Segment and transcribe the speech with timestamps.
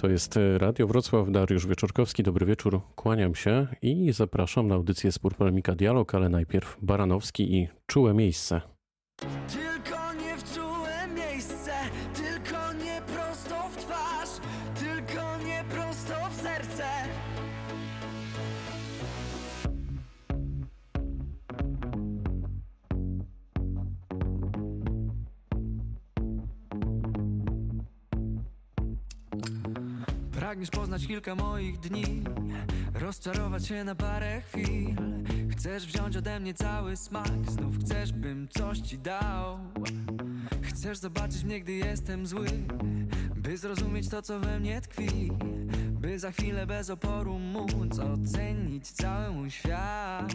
[0.00, 2.22] To jest Radio Wrocław, Dariusz Wieczorkowski.
[2.22, 7.68] Dobry wieczór, kłaniam się i zapraszam na audycję Spór Polemika Dialog, ale najpierw Baranowski i
[7.86, 8.60] Czułe Miejsce.
[31.08, 32.22] Kilka moich dni,
[32.94, 34.96] rozczarować się na parę chwil.
[35.50, 39.58] Chcesz wziąć ode mnie cały smak, znów chcesz, bym coś ci dał.
[40.62, 42.48] Chcesz zobaczyć mnie, gdy jestem zły,
[43.36, 45.32] by zrozumieć to, co we mnie tkwi.
[45.90, 50.34] By za chwilę bez oporu móc ocenić cały mój świat.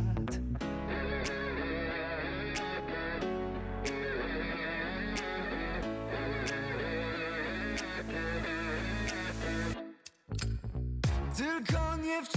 [12.03, 12.29] Nie w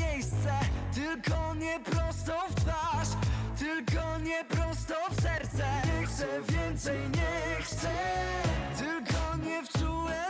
[0.00, 0.52] miejsce,
[0.94, 3.08] tylko nie prosto w twarz,
[3.58, 5.64] tylko nie prosto w serce.
[6.00, 7.90] Nie chcę więcej, nie chcę.
[8.78, 9.68] Tylko nie w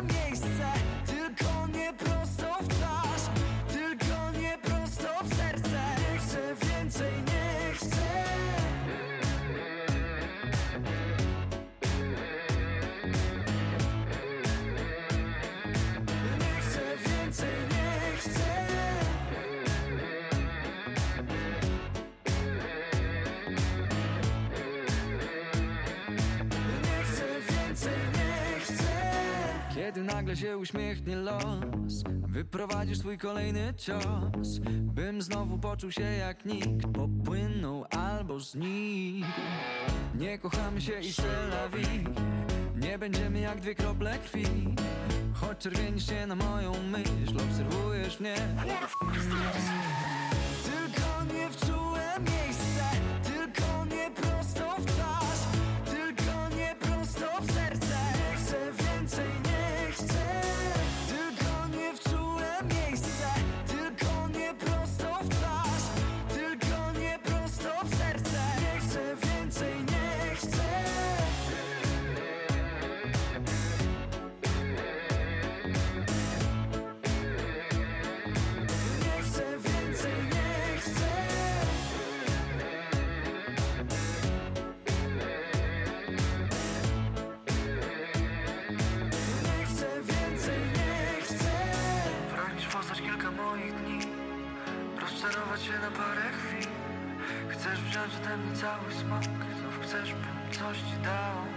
[0.02, 0.66] miejsce,
[1.06, 3.09] tylko nie prosto w twarz,
[30.20, 37.84] nagle się uśmiechnie los, wyprowadzisz twój kolejny cios, bym znowu poczuł się jak nikt, popłynął
[37.90, 39.26] albo znikł.
[40.14, 41.12] Nie kochamy się i
[41.72, 42.04] vie
[42.76, 44.44] Nie będziemy jak dwie krople krwi.
[45.34, 48.34] Choć czerwienisz się na moją myśl Obserwujesz mnie
[98.36, 99.22] Mnie cały smak.
[99.22, 101.49] Znów chcesz, bym coś ci dał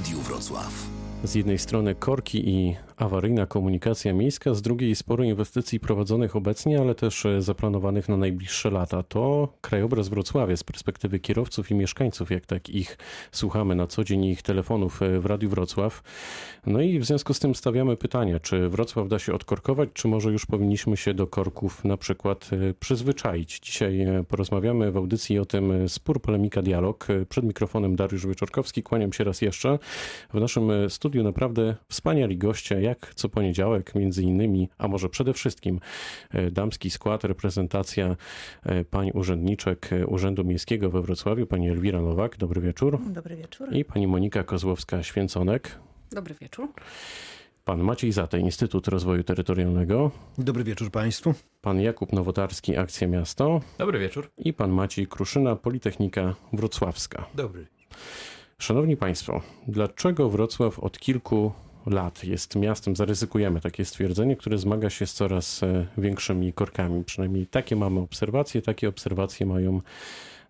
[0.00, 0.86] Radiu Wrocław.
[1.24, 6.94] Z jednej strony korki i awaryjna komunikacja miejska, z drugiej sporo inwestycji prowadzonych obecnie, ale
[6.94, 9.02] też e, zaplanowanych na najbliższe lata.
[9.02, 12.98] To krajobraz Wrocławia z perspektywy kierowców i mieszkańców, jak tak ich
[13.32, 16.02] słuchamy na co dzień ich telefonów e, w Radiu Wrocław.
[16.66, 20.30] No i w związku z tym stawiamy pytania, czy Wrocław da się odkorkować, czy może
[20.32, 23.60] już powinniśmy się do korków na przykład e, przyzwyczaić.
[23.60, 27.06] Dzisiaj porozmawiamy w audycji o tym spór, polemika, dialog.
[27.28, 29.78] Przed mikrofonem Dariusz Wieczorkowski, kłaniam się raz jeszcze.
[30.34, 35.80] W naszym studiu naprawdę wspaniali goście, jak co poniedziałek, między innymi, a może przede wszystkim
[36.30, 38.16] e, damski skład, reprezentacja
[38.62, 42.98] e, pań urzędniczek e, Urzędu Miejskiego we Wrocławiu, pani Elwira Nowak, dobry wieczór.
[43.06, 43.72] Dobry wieczór.
[43.72, 45.60] I pani Monika Kozłowska-Święconek,
[46.12, 46.68] Dobry wieczór.
[47.64, 51.34] pan Maciej Zatej, Instytut Rozwoju Terytorialnego, Dobry wieczór Państwu.
[51.60, 54.30] pan Jakub Nowotarski, Akcja Miasto Dobry wieczór.
[54.38, 57.26] i pan Maciej Kruszyna, Politechnika Wrocławska.
[57.34, 57.66] Dobry.
[58.58, 61.52] Szanowni Państwo, dlaczego Wrocław od kilku
[61.86, 67.04] lat jest miastem, zaryzykujemy takie stwierdzenie, które zmaga się z coraz e, większymi korkami?
[67.04, 69.80] Przynajmniej takie mamy obserwacje, takie obserwacje mają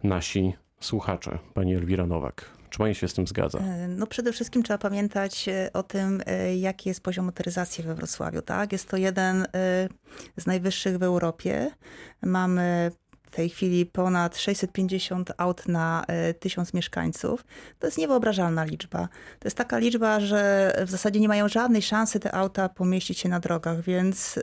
[0.03, 1.39] nasi słuchacze.
[1.55, 2.45] Pani Elwira Nowak.
[2.71, 3.59] Czy pani się z tym zgadza?
[3.59, 6.23] E, no przede wszystkim trzeba pamiętać e, o tym,
[6.57, 8.43] jaki jest poziom motoryzacji we Wrocławiu.
[8.43, 8.73] Tak?
[8.73, 9.47] Jest to jeden
[10.37, 11.71] z najwyższych w Europie.
[12.23, 12.91] Mamy
[13.31, 16.05] w tej chwili ponad 650 aut na
[16.41, 17.45] 1000 mieszkańców.
[17.79, 19.09] To jest niewyobrażalna liczba.
[19.39, 23.29] To jest taka liczba, że w zasadzie nie mają żadnej szansy te auta pomieścić się
[23.29, 24.39] na drogach, więc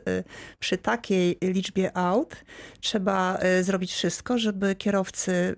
[0.58, 2.36] przy takiej liczbie aut
[2.80, 5.56] trzeba zrobić wszystko, żeby kierowcy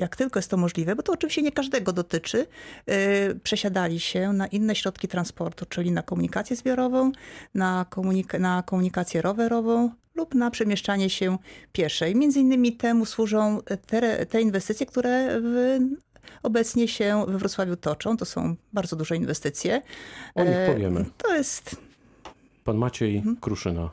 [0.00, 2.46] jak tylko jest to możliwe, bo to oczywiście nie każdego dotyczy,
[2.86, 2.94] yy,
[3.42, 7.12] przesiadali się na inne środki transportu, czyli na komunikację zbiorową,
[7.54, 11.38] na, komunika na komunikację rowerową lub na przemieszczanie się
[11.72, 12.10] piesze.
[12.10, 15.78] I między innymi temu służą te, te inwestycje, które w,
[16.42, 18.16] obecnie się we Wrocławiu toczą.
[18.16, 19.82] To są bardzo duże inwestycje.
[20.34, 21.04] O nich powiemy.
[21.16, 21.76] To jest...
[22.64, 23.36] Pan Maciej mhm.
[23.36, 23.90] Kruszyna.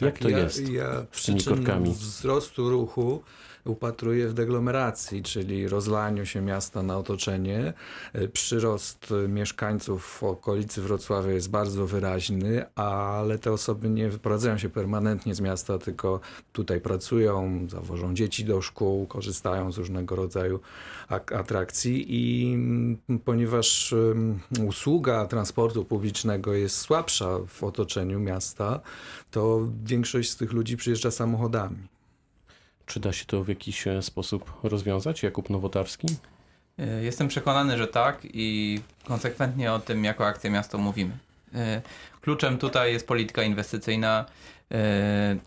[0.00, 1.90] Jak tak, to ja, jest ja z tymi korkami?
[1.92, 3.22] wzrostu ruchu
[3.64, 7.72] upatruję w deglomeracji, czyli rozlaniu się miasta na otoczenie.
[8.12, 14.68] E, przyrost mieszkańców w okolicy Wrocławia jest bardzo wyraźny, ale te osoby nie wyprowadzają się
[14.68, 16.20] permanentnie z miasta, tylko
[16.52, 20.60] tutaj pracują, zawożą dzieci do szkół, korzystają z różnego rodzaju
[21.08, 23.94] atrakcji i mm, ponieważ
[24.68, 28.80] usługa transportu publicznego jest słabsza w otoczeniu miasta,
[29.30, 31.99] to większość z tych ludzi przyjeżdża samochodami.
[32.90, 35.22] Czy da się to w jakiś e, sposób rozwiązać?
[35.22, 36.06] Jakub Nowotarski?
[36.78, 41.18] E, jestem przekonany, że tak i konsekwentnie o tym jako akcja miasto mówimy.
[41.54, 41.82] E,
[42.20, 44.24] kluczem tutaj jest polityka inwestycyjna,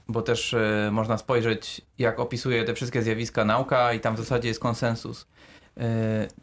[0.08, 0.56] bo też
[0.92, 5.28] można spojrzeć, jak opisuje te wszystkie zjawiska nauka i tam w zasadzie jest konsensus.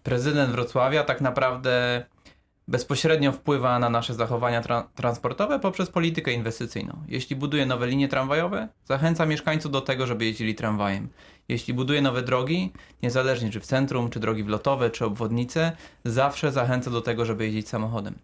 [0.03, 2.05] Prezydent Wrocławia tak naprawdę
[2.71, 6.97] bezpośrednio wpływa na nasze zachowania tra transportowe poprzez politykę inwestycyjną.
[7.09, 11.09] Jeśli buduje nowe linie tramwajowe, zachęca mieszkańców do tego, żeby jeździli tramwajem.
[11.49, 12.73] Jeśli buduje nowe drogi,
[13.03, 15.73] niezależnie czy w centrum, czy drogi wlotowe, czy obwodnice,
[16.05, 18.15] zawsze zachęca do tego, żeby jeździć samochodem.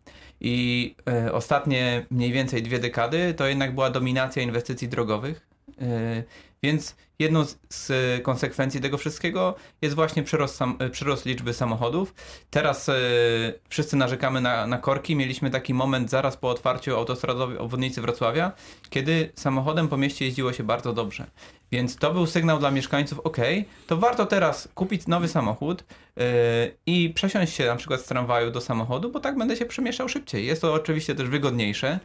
[0.41, 0.95] I
[1.27, 5.47] y, ostatnie mniej więcej dwie dekady to jednak była dominacja inwestycji drogowych.
[5.83, 6.25] Y,
[6.63, 7.93] więc jedną z,
[8.23, 12.15] konsekwencji tego wszystkiego jest właśnie przyrost, sam, przyrost liczby samochodów.
[12.51, 12.93] Teraz y,
[13.69, 15.17] wszyscy narzekamy na, na korki.
[15.17, 18.53] Mieliśmy taki moment zaraz po otwarciu autostradowej obwodnicy Wrocławia,
[18.91, 21.27] kiedy samochodem po mieście jeździło się bardzo dobrze.
[21.73, 23.37] Więc to był sygnał dla mieszkańców, ok,
[23.87, 25.85] to warto teraz kupić nowy samochód
[26.17, 26.25] yy,
[26.87, 30.47] i przesiąść się na przykład z tramwaju do samochodu, bo tak będę się przemieszczał szybciej.
[30.47, 31.99] Jest to oczywiście też wygodniejsze,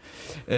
[0.48, 0.56] yy,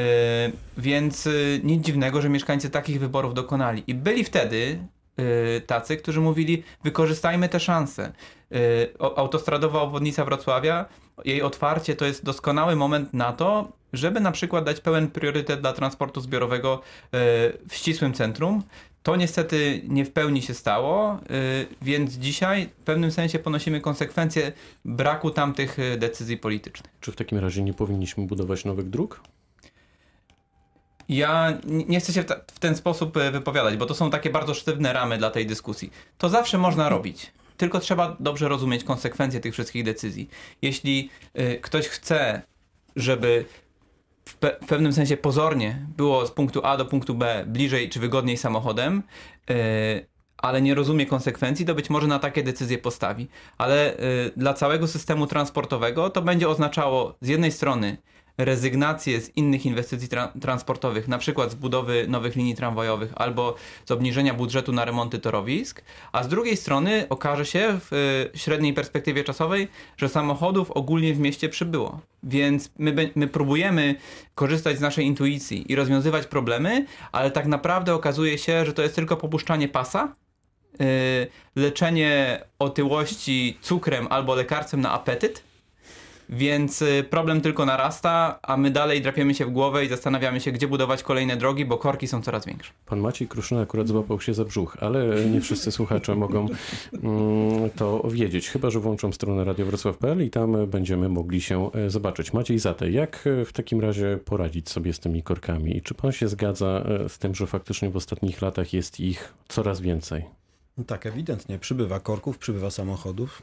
[0.77, 3.83] więc yy, nic dziwnego, że mieszkańcy takich wyborów dokonali.
[3.87, 4.79] I byli wtedy
[5.17, 8.13] yy, tacy, którzy mówili, wykorzystajmy te szanse.
[8.51, 8.59] Yy,
[8.99, 10.85] autostradowa obwodnica Wrocławia,
[11.25, 15.73] jej otwarcie to jest doskonały moment na to, żeby na przykład dać pełen priorytet dla
[15.73, 16.81] transportu zbiorowego
[17.69, 18.63] w ścisłym centrum,
[19.03, 24.51] to niestety nie w pełni się stało, y, więc dzisiaj w pewnym sensie ponosimy konsekwencje
[24.85, 26.93] braku tamtych y, decyzji politycznych.
[27.01, 29.21] Czy w takim razie nie powinniśmy budować nowych dróg?
[31.09, 32.23] Ja nie chcę się
[32.53, 35.91] w ten sposób y, wypowiadać, bo to są takie bardzo sztywne ramy dla tej dyskusji.
[36.17, 37.31] To zawsze można robić.
[37.57, 40.29] Tylko trzeba dobrze rozumieć konsekwencje tych wszystkich decyzji.
[40.61, 41.09] Jeśli
[41.61, 42.41] ktoś chce,
[42.95, 43.45] żeby
[44.25, 47.99] w, pe w, pewnym sensie pozornie było z punktu A do punktu B bliżej czy
[47.99, 49.03] wygodniej samochodem,
[49.49, 49.55] yy,
[50.37, 53.27] ale nie rozumie konsekwencji, to być może na takie decyzje postawi.
[53.57, 57.97] Ale yy, dla całego systemu transportowego to będzie oznaczało z jednej strony
[58.37, 63.55] rezygnację z innych inwestycji tra transportowych, na przykład z budowy nowych linii tramwajowych albo
[63.85, 65.81] z obniżenia budżetu na remonty torowisk,
[66.11, 67.93] a z drugiej strony okaże się w
[68.35, 69.67] y, średniej perspektywie czasowej,
[69.97, 71.99] że samochodów ogólnie w mieście przybyło.
[72.23, 73.95] Więc my, my próbujemy
[74.35, 78.95] korzystać z naszej intuicji i rozwiązywać problemy, ale tak naprawdę okazuje się, że to jest
[78.95, 80.15] tylko popuszczanie pasa,
[80.79, 80.85] yy,
[81.55, 85.43] leczenie otyłości cukrem albo lekarstwem na apetyt,
[86.33, 90.51] więc y, problem tylko narasta, a my dalej drapiemy się w głowę i zastanawiamy się,
[90.51, 92.73] gdzie budować kolejne drogi, bo korki są coraz większe.
[92.85, 96.47] Pan Maciej Kruszyna akurat złapał się za brzuch, ale nie wszyscy słuchacze mogą
[97.03, 102.33] mm, to wiedzieć, chyba że włączą stronę radiowrocław.pl i tam będziemy mogli się e, zobaczyć.
[102.33, 105.77] Maciej Zate, jak w takim razie poradzić sobie z tymi korkami?
[105.77, 109.81] I czy pan się zgadza z tym, że faktycznie w ostatnich latach jest ich coraz
[109.81, 110.25] więcej?
[110.77, 111.59] No tak, ewidentnie.
[111.59, 113.41] Przybywa korków, przybywa samochodów.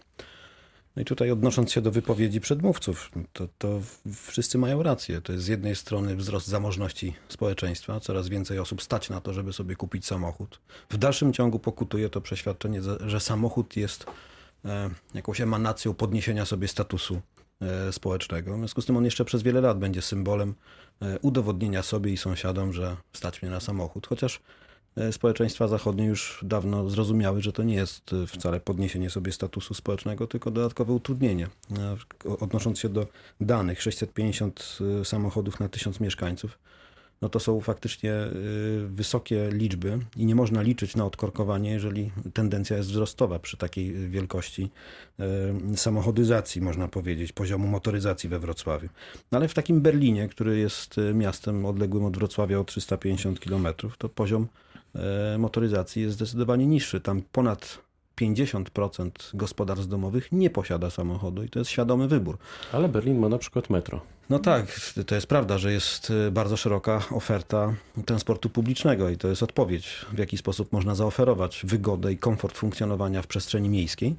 [1.01, 3.81] No i tutaj odnosząc się do wypowiedzi przedmówców, to, to
[4.27, 5.21] wszyscy mają rację.
[5.21, 9.53] To jest z jednej strony wzrost zamożności społeczeństwa, coraz więcej osób stać na to, żeby
[9.53, 10.61] sobie kupić samochód.
[10.91, 14.07] W dalszym ciągu pokutuje to przeświadczenie, że samochód jest
[14.65, 17.21] e, jakąś emanacją podniesienia sobie statusu
[17.61, 18.55] e, społecznego.
[18.55, 20.55] W związku z tym on jeszcze przez wiele lat będzie symbolem
[21.03, 24.07] e, udowodnienia sobie i sąsiadom, że stać mnie na samochód.
[24.07, 24.41] Chociaż
[25.11, 30.27] społeczeństwa zachodnie już dawno zrozumiały, że to nie jest e, wcale podniesienie sobie statusu społecznego,
[30.27, 31.49] tylko dodatkowe utrudnienie.
[31.79, 31.97] E,
[32.41, 33.07] Odnosząc się do
[33.41, 36.59] danych, 650 e, samochodów na 1000 mieszkańców,
[37.23, 38.13] no to są faktycznie
[38.87, 44.71] wysokie liczby i nie można liczyć na odkorkowanie, jeżeli tendencja jest wzrostowa przy takiej wielkości
[45.77, 48.89] samochodyzacji, można powiedzieć, poziomu motoryzacji we Wrocławiu.
[49.33, 53.67] No ale w takim Berlinie, który jest miastem odległym od Wrocławia o 350 km,
[53.99, 54.47] to poziom
[55.39, 57.01] motoryzacji jest zdecydowanie niższy.
[57.01, 57.79] Tam ponad
[58.21, 62.39] 50% gospodarstw domowych nie posiada samochodu i to jest świadomy wybór.
[62.73, 64.01] Ale Berlin ma na przykład metro.
[64.31, 67.75] No tak, to jest prawda, że jest y, bardzo szeroka oferta
[68.07, 73.23] transportu publicznego i to jest odpowiedź, w jaki sposób można zaoferować wygodę i komfort funkcjonowania
[73.23, 74.15] w przestrzeni miejskiej, e,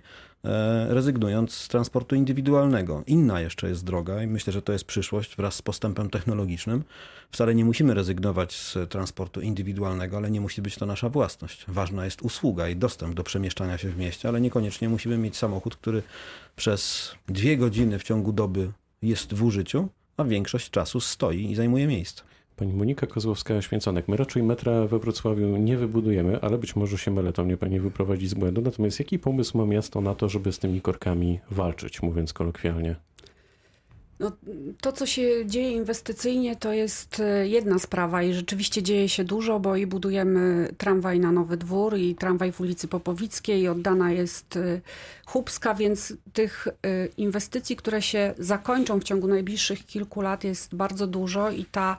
[0.88, 3.04] rezygnując z transportu indywidualnego.
[3.08, 6.84] Inna jeszcze jest droga i myślę, że to jest przyszłość wraz z postępem technologicznym.
[7.32, 11.66] Wcale nie musimy rezygnować z transportu indywidualnego, ale nie musi być to nasza własność.
[11.68, 15.76] Ważna jest usługa i dostęp do przemieszczania się w mieście, ale niekoniecznie musimy mieć samochód,
[15.76, 16.04] który
[16.56, 18.72] przez dwie godziny w ciągu doby
[19.02, 22.24] jest w użyciu, a większość czasu stoi i zajmuje miejsce.
[22.62, 27.34] Pani Monika Kozłowska-Święconek, my raczej metra we Wrocławiu nie wybudujemy, ale być może się mylę,
[27.34, 28.62] to mnie pani wyprowadzi z błędu.
[28.62, 32.96] Natomiast jaki pomysł ma miasto na to, żeby z tymi korkami walczyć, mówiąc kolokwialnie?
[34.20, 34.32] No,
[34.82, 39.60] to, co się dzieje inwestycyjnie, to jest e, jedna sprawa i rzeczywiście dzieje się dużo,
[39.60, 44.82] bo i budujemy tramwaj na Nowy Dwór i tramwaj w ulicy Popowickiej, oddana jest e,
[45.26, 46.72] Chubska, więc tych e,
[47.06, 51.98] inwestycji, które się zakończą w ciągu najbliższych kilku lat jest bardzo dużo i ta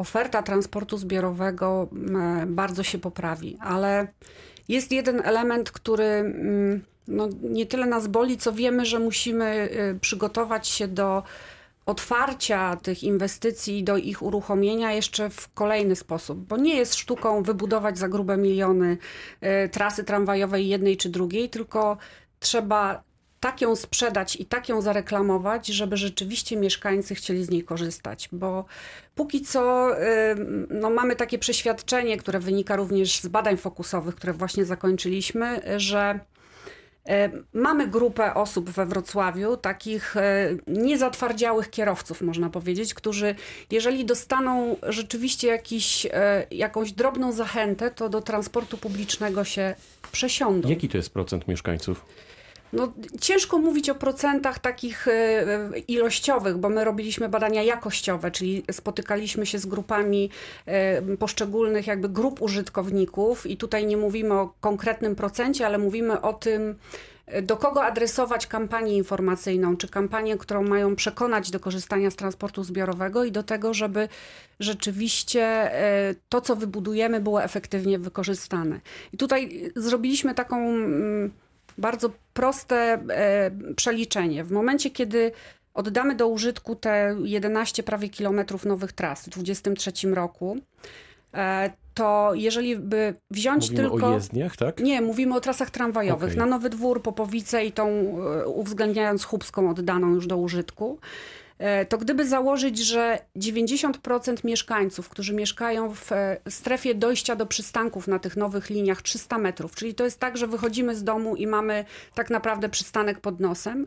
[0.00, 1.88] oferta transportu zbiorowego
[2.46, 3.56] bardzo się poprawi.
[3.60, 4.08] Ale
[4.68, 9.68] jest jeden element, który mm, no, nie tyle nas boli, co wiemy, że musimy
[10.00, 11.22] przygotować się do
[11.86, 17.98] otwarcia tych inwestycji do ich uruchomienia jeszcze w kolejny sposób, bo nie jest sztuką wybudować
[17.98, 18.98] za grube miliony
[19.64, 21.96] y, trasy tramwajowej jednej czy drugiej, tylko
[22.40, 23.02] trzeba
[23.40, 28.64] tak ją sprzedać i tak ją zareklamować, żeby rzeczywiście mieszkańcy chcieli z niej korzystać, bo
[29.14, 30.36] póki co y,
[30.70, 36.20] no, mamy takie przeświadczenie, które wynika również z badań fokusowych, które właśnie zakończyliśmy, że
[37.08, 43.34] E, mamy grupę osób we Wrocławiu, takich e, niezatwardziałych kierowców, można powiedzieć, którzy
[43.70, 49.74] jeżeli dostaną rzeczywiście jakiś, e, jakąś drobną zachętę, to do transportu publicznego się
[50.12, 50.68] przesiądą.
[50.68, 52.04] Jaki to jest procent mieszkańców?
[52.72, 55.06] No, ciężko mówić o procentach takich
[55.88, 60.30] ilościowych, bo my robiliśmy badania jakościowe, czyli spotykaliśmy się z grupami
[61.18, 66.76] poszczególnych jakby grup użytkowników i tutaj nie mówimy o konkretnym procencie, ale mówimy o tym,
[67.42, 73.24] do kogo adresować kampanię informacyjną, czy kampanię, którą mają przekonać do korzystania z transportu zbiorowego
[73.24, 74.08] i do tego, żeby
[74.60, 78.80] rzeczywiście e, to, co wybudujemy, było efektywnie wykorzystane.
[79.12, 81.30] I tutaj zrobiliśmy taką mm,
[81.78, 84.44] bardzo proste e, przeliczenie.
[84.44, 85.32] W momencie, kiedy
[85.74, 90.58] oddamy do użytku te 11 prawie kilometrów nowych tras w 2023 roku,
[91.34, 94.06] e, to jeżeli by wziąć mówimy tylko...
[94.06, 94.80] o jezdniach, tak?
[94.80, 96.28] Nie, mówimy o trasach tramwajowych.
[96.28, 96.36] Okay.
[96.36, 100.98] Na Nowy Dwór, Popowice i tą e, uwzględniając Chubską oddaną już do użytku,
[101.88, 108.18] to gdyby założyć, że 90% mieszkańców, którzy mieszkają w e, strefie dojścia do przystanków na
[108.18, 111.84] tych nowych liniach 300 metrów, czyli to jest tak, że wychodzimy z domu i mamy
[112.14, 113.86] tak naprawdę przystanek pod nosem,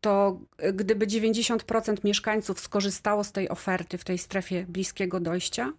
[0.00, 0.40] to
[0.72, 5.72] gdyby 90% mieszkańców skorzystało z tej oferty w tej strefie bliskiego dojścia,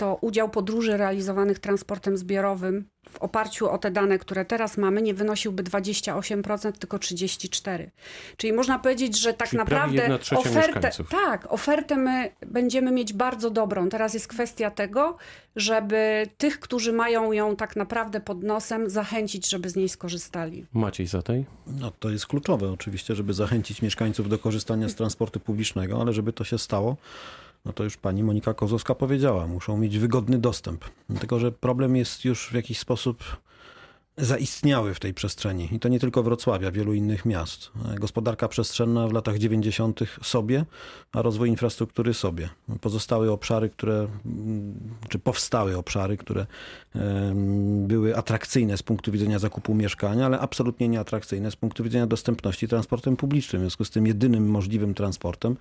[0.00, 5.14] to udział podróży realizowanych transportem zbiorowym w oparciu o te dane, które teraz mamy, nie
[5.14, 7.86] wynosiłby 28%, tylko 34%.
[8.36, 13.88] Czyli można powiedzieć, że tak Czyli naprawdę ofertę, tak, ofertę my będziemy mieć bardzo dobrą.
[13.88, 15.16] Teraz jest kwestia tego,
[15.56, 20.66] żeby tych, którzy mają ją tak naprawdę pod nosem, zachęcić, żeby z niej skorzystali.
[20.72, 21.46] Maciej Zatej?
[21.66, 26.32] No to jest kluczowe oczywiście, żeby zachęcić mieszkańców do korzystania z transportu publicznego, ale żeby
[26.32, 26.96] to się stało,
[27.64, 30.84] no to już pani Monika Kozłowska powiedziała, muszą mieć wygodny dostęp.
[31.20, 33.24] Tylko, że problem jest już w jakiś sposób
[34.16, 35.68] zaistniały w tej przestrzeni.
[35.72, 37.70] I to nie tylko Wrocławia, wielu innych miast.
[37.98, 40.00] Gospodarka przestrzenna w latach 90.
[40.22, 40.64] sobie,
[41.12, 42.48] a rozwój infrastruktury sobie.
[42.80, 44.08] Pozostałe obszary, które,
[45.08, 46.46] czy powstały obszary, które
[47.86, 53.16] były atrakcyjne z punktu widzenia zakupu mieszkania, ale absolutnie nieatrakcyjne z punktu widzenia dostępności transportem
[53.16, 53.62] publicznym.
[53.62, 55.56] W związku z tym jedynym możliwym transportem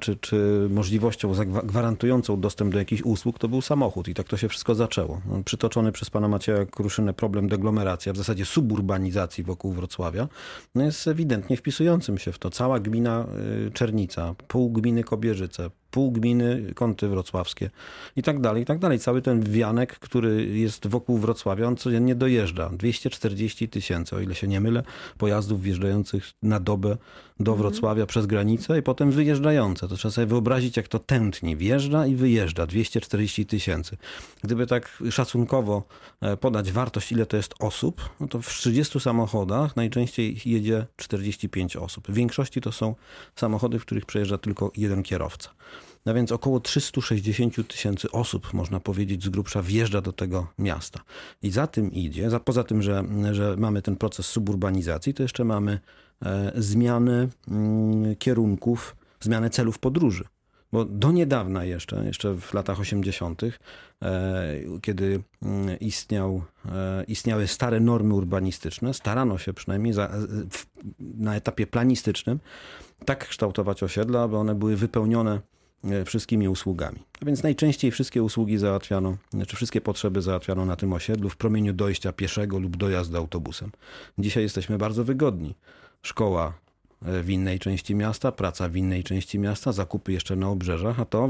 [0.00, 1.32] czy, czy możliwością
[1.64, 5.20] gwarantującą dostęp do jakichś usług, to był samochód i tak to się wszystko zaczęło.
[5.26, 10.28] No, przytoczony przez pana Macieja Kruszynę problem deglomeracji, a w zasadzie suburbanizacji wokół Wrocławia,
[10.74, 12.50] no jest ewidentnie wpisującym się w to.
[12.50, 13.26] Cała gmina
[13.66, 17.70] y, Czernica, pół gminy Kobierzyce, pół gminy, kąty wrocławskie
[18.16, 18.98] i tak dalej, i tak dalej.
[18.98, 22.70] Cały ten wianek, który jest wokół Wrocławia, on codziennie dojeżdża.
[22.70, 24.82] 240 tysięcy, o ile się nie mylę,
[25.18, 26.96] pojazdów wjeżdżających na dobę
[27.40, 29.88] do Wrocławia przez granicę i potem wyjeżdżające.
[29.88, 31.56] To trzeba sobie wyobrazić, jak to tętni.
[31.56, 32.66] Wjeżdża i wyjeżdża.
[32.66, 33.96] 240 tysięcy.
[34.44, 35.82] Gdyby tak szacunkowo
[36.20, 41.76] e, podać wartość, ile to jest osób, no to w 30 samochodach najczęściej jedzie 45
[41.76, 42.08] osób.
[42.08, 42.94] W większości to są
[43.36, 45.50] samochody, w których przejeżdża tylko jeden kierowca.
[46.06, 51.00] No więc około 360 tysięcy osób, można powiedzieć, z grubsza wjeżdża do tego miasta.
[51.42, 55.44] I za tym idzie, za, poza tym, że, że mamy ten proces suburbanizacji, to jeszcze
[55.44, 55.80] mamy
[56.22, 60.24] e, zmiany mm, kierunków, zmianę celów podróży.
[60.72, 63.50] Bo do niedawna jeszcze, jeszcze w latach 80., e,
[64.82, 66.42] kiedy mm, istniał,
[66.72, 70.10] e, istniały stare normy urbanistyczne, starano się przynajmniej za,
[70.98, 72.40] na etapie planistycznym
[73.04, 75.40] tak kształtować osiedla, aby one były wypełnione
[76.04, 76.98] wszystkimi usługami.
[77.22, 81.72] A więc najczęściej wszystkie usługi załatwiano, czy wszystkie potrzeby załatwiano na tym osiedlu w promieniu
[81.72, 83.70] dojścia pieszego lub dojazdu autobusem.
[84.18, 85.54] Dzisiaj jesteśmy bardzo wygodni.
[86.02, 86.52] Szkoła
[87.04, 91.28] w innej części miasta, praca w innej części miasta, zakupy jeszcze na obrzeżach, a to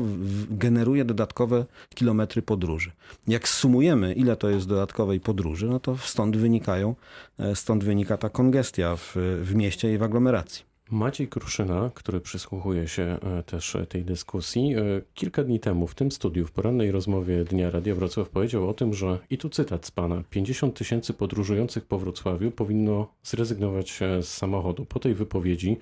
[0.50, 2.92] generuje dodatkowe kilometry podróży.
[3.28, 6.94] Jak sumujemy, ile to jest dodatkowej podróży, no to stąd wynikają,
[7.38, 10.72] e, stąd wynika ta kongestia w, w mieście i w aglomeracji.
[10.92, 14.80] Maciej Kruszyna, który przysłuchuje się e, też tej dyskusji, e,
[15.14, 18.94] kilka dni temu w tym studiu, w porannej rozmowie Dnia Radia Wrocław powiedział o tym,
[18.94, 24.28] że, i tu cytat z pana, 50 tysięcy podróżujących po Wrocławiu powinno zrezygnować e, z
[24.28, 24.84] samochodu.
[24.84, 25.76] Po tej wypowiedzi,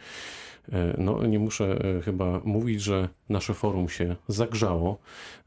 [0.98, 4.98] no nie muszę e, chyba mówić, że nasze forum się zagrzało,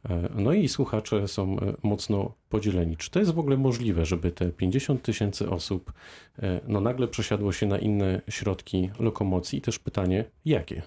[0.10, 2.98] e, no i słuchacze są e, mocno podzieleni.
[2.98, 5.94] Czy to jest w ogóle możliwe, żeby te 50 tysięcy osób
[6.44, 9.60] e, no nagle przesiadło się na inne środki lokomocji?
[9.60, 10.82] I też pytanie, jakie?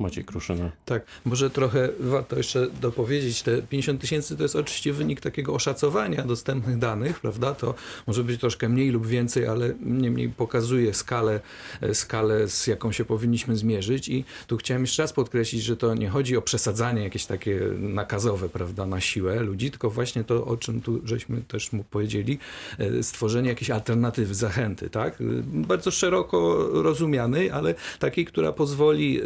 [0.00, 0.70] Maciej Kruszyna.
[0.84, 6.22] Tak, może trochę warto jeszcze dopowiedzieć, te 50 tysięcy to jest oczywiście wynik takiego oszacowania
[6.22, 7.54] dostępnych danych, prawda?
[7.54, 7.74] To
[8.06, 11.40] może być troszkę mniej lub więcej, ale niemniej pokazuje skalę,
[11.80, 15.94] e, skalę z jaką się powinniśmy zmierzyć i tu chciałem jeszcze raz podkreślić, że to
[15.94, 20.56] nie chodzi o przesadzanie jakieś takie nakazowe, prawda, na siłę ludzi, tylko właśnie to, o
[20.56, 22.38] czym tu żeśmy też mu powiedzieli,
[22.78, 25.20] e, stworzenie jakiejś alternatywy, zachęty, tak?
[25.20, 29.24] E, Bardzo szeroko rozumianej, ale takiej, która pozwoli e,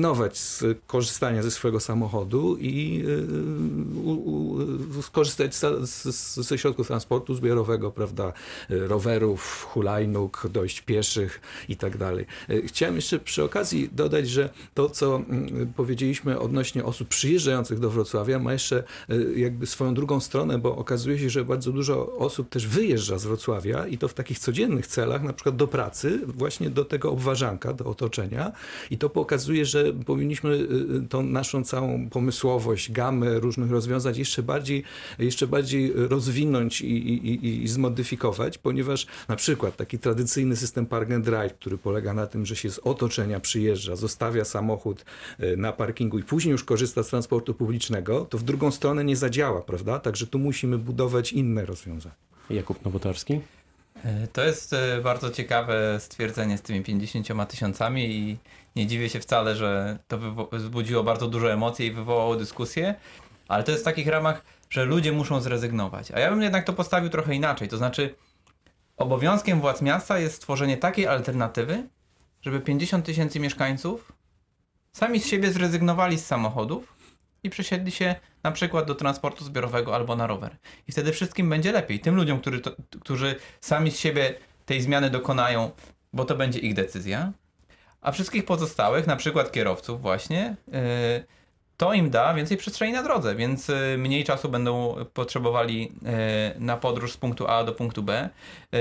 [0.00, 6.86] zrezygnować z korzystania ze swojego samochodu i e, u, u, skorzystać z, z, ze środków
[6.86, 8.32] transportu zbiorowego, prawda,
[8.68, 12.26] rowerów, hulajnóg, dojść pieszych i tak dalej.
[12.48, 17.90] E, Chciałem jeszcze przy okazji dodać, że to, co mm, powiedzieliśmy odnośnie osób przyjeżdżających do
[17.90, 22.48] Wrocławia, ma jeszcze e, jakby swoją drugą stronę, bo okazuje się, że bardzo dużo osób
[22.48, 26.70] też wyjeżdża z Wrocławia i to w takich codziennych celach, na przykład do pracy, właśnie
[26.70, 28.52] do tego obwarzanka, do otoczenia
[28.90, 30.50] i to pokazuje, że powinniśmy
[31.04, 34.82] y, tą naszą całą pomysłowość, gamę różnych rozwiązań jeszcze bardziej,
[35.18, 41.10] jeszcze bardziej rozwinąć i, i, i- i zmodyfikować, ponieważ na przykład taki tradycyjny system park
[41.10, 45.04] and ride, który polega na tym, że się z otoczenia przyjeżdża, zostawia samochód
[45.40, 49.16] y, na parkingu i później już korzysta z transportu publicznego, to w drugą stronę nie
[49.16, 49.98] zadziała, prawda?
[49.98, 52.14] Także tu musimy budować inne rozwiązania.
[52.50, 53.40] Jakub Nowotarski?
[54.32, 58.38] To jest e, bardzo ciekawe stwierdzenie z tymi 50 tysiącami i
[58.76, 60.18] nie dziwię się wcale, że to
[60.52, 62.94] wzbudziło bardzo dużo emocji i wywołało dyskusję,
[63.48, 66.10] ale to jest w takich ramach, że ludzie muszą zrezygnować.
[66.10, 68.14] A ja bym jednak to postawił trochę inaczej, to znaczy
[68.96, 71.88] obowiązkiem władz miasta jest stworzenie takiej alternatywy,
[72.42, 74.12] żeby 50 tysięcy mieszkańców
[74.92, 76.99] sami z siebie zrezygnowali z samochodów
[77.42, 80.56] i przesiedli się na przykład do transportu zbiorowego albo na rower.
[80.88, 82.00] I wtedy wszystkim będzie lepiej.
[82.00, 84.34] Tym ludziom, którzy, to, którzy sami z siebie
[84.66, 85.70] tej zmiany dokonają,
[86.12, 87.32] bo to będzie ich decyzja.
[88.00, 90.74] A wszystkich pozostałych, na przykład kierowców właśnie, yy,
[91.76, 95.90] to im da więcej przestrzeni na drodze, więc yy, mniej czasu będą potrzebowali yy,
[96.58, 98.28] na podróż z punktu A do punktu B.
[98.72, 98.80] Yy,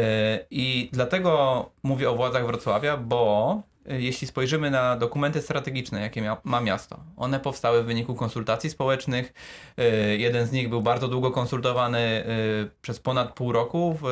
[0.52, 6.62] I dlatego mówię o władzach Wrocławia, bo y, jeśli spojrzymy na dokumenty strategiczne, jakie ma
[6.62, 9.34] miasto, one powstały w wyniku konsultacji społecznych.
[9.80, 14.08] Y, Jeden z nich był bardzo długo konsultowany y, przez ponad pół roku w,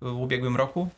[0.00, 0.88] w ubiegłym roku.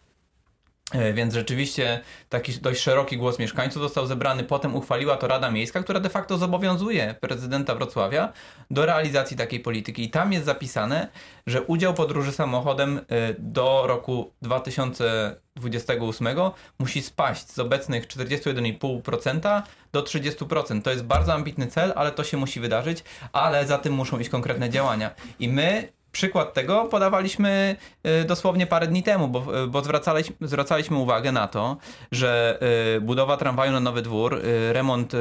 [0.94, 4.44] Y, Więc rzeczywiście taki dość szeroki głos mieszkańców został zebrany.
[4.44, 8.32] Potem uchwaliła to Rada Miejska, która de facto zobowiązuje prezydenta Wrocławia
[8.70, 10.04] do realizacji takiej polityki.
[10.04, 11.08] I tam jest zapisane,
[11.46, 13.02] że udział podróży samochodem y,
[13.38, 16.28] do roku 2028
[16.78, 20.82] musi spaść z obecnych 41,5% do 30%.
[20.82, 24.30] To jest bardzo ambitny cel, ale to się musi wydarzyć, ale za tym muszą iść
[24.30, 25.10] konkretne działania.
[25.38, 27.76] I my przykład tego podawaliśmy
[28.22, 31.76] y, dosłownie parę dni temu, bo, bo zwracaliśmy, zwracaliśmy uwagę na to,
[32.12, 32.58] że
[32.96, 35.12] y, budowa tramwaju na Nowy Dwór, y, remont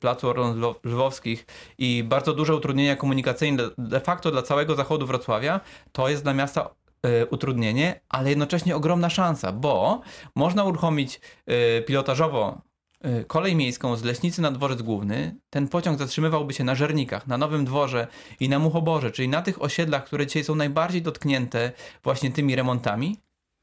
[0.00, 1.46] placu Orląt Lwowskich
[1.78, 5.60] i bardzo duże utrudnienia komunikacyjne de facto dla całego zachodu Wrocławia,
[5.92, 6.70] to jest dla miasta
[7.30, 10.00] utrudnienie, ale jednocześnie ogromna szansa, bo
[10.34, 11.20] można uruchomić
[11.86, 12.67] pilotażowo Y,
[13.26, 17.64] kolej miejską z Leśnicy na dworzec główny, ten pociąg zatrzymywałby się na Żernikach, na Nowym
[17.64, 18.06] Dworze
[18.40, 21.72] i na Muchoborze, czyli na tych osiedlach, które dzisiaj są najbardziej dotknięte
[22.04, 23.16] właśnie tymi remontami.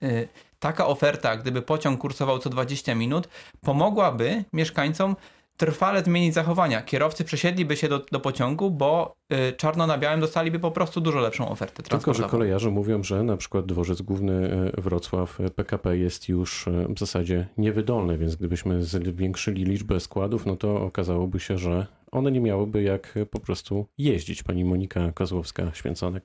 [0.04, 0.28] Y,
[0.60, 3.28] taka oferta, gdyby pociąg kursował co 20 minut,
[3.62, 5.15] pomogłaby mieszkańcom
[5.58, 6.82] trwale zmienić zachowania.
[6.82, 11.20] Kierowcy przesiedliby się do, do pociągu, bo y, czarno na białym dostaliby po prostu dużo
[11.20, 14.34] lepszą ofertę Tylko, że kolejarze mówią, że na przykład dworzec główny
[14.78, 20.46] y, Wrocław PKP y, jest już y, w zasadzie niewydolny, więc gdybyśmy zwiększyli liczbę składów,
[20.46, 24.44] no to okazałoby się, że one nie miałyby jak po prostu jeździć.
[24.44, 26.22] Pani Monika Kozłowska-Święconek.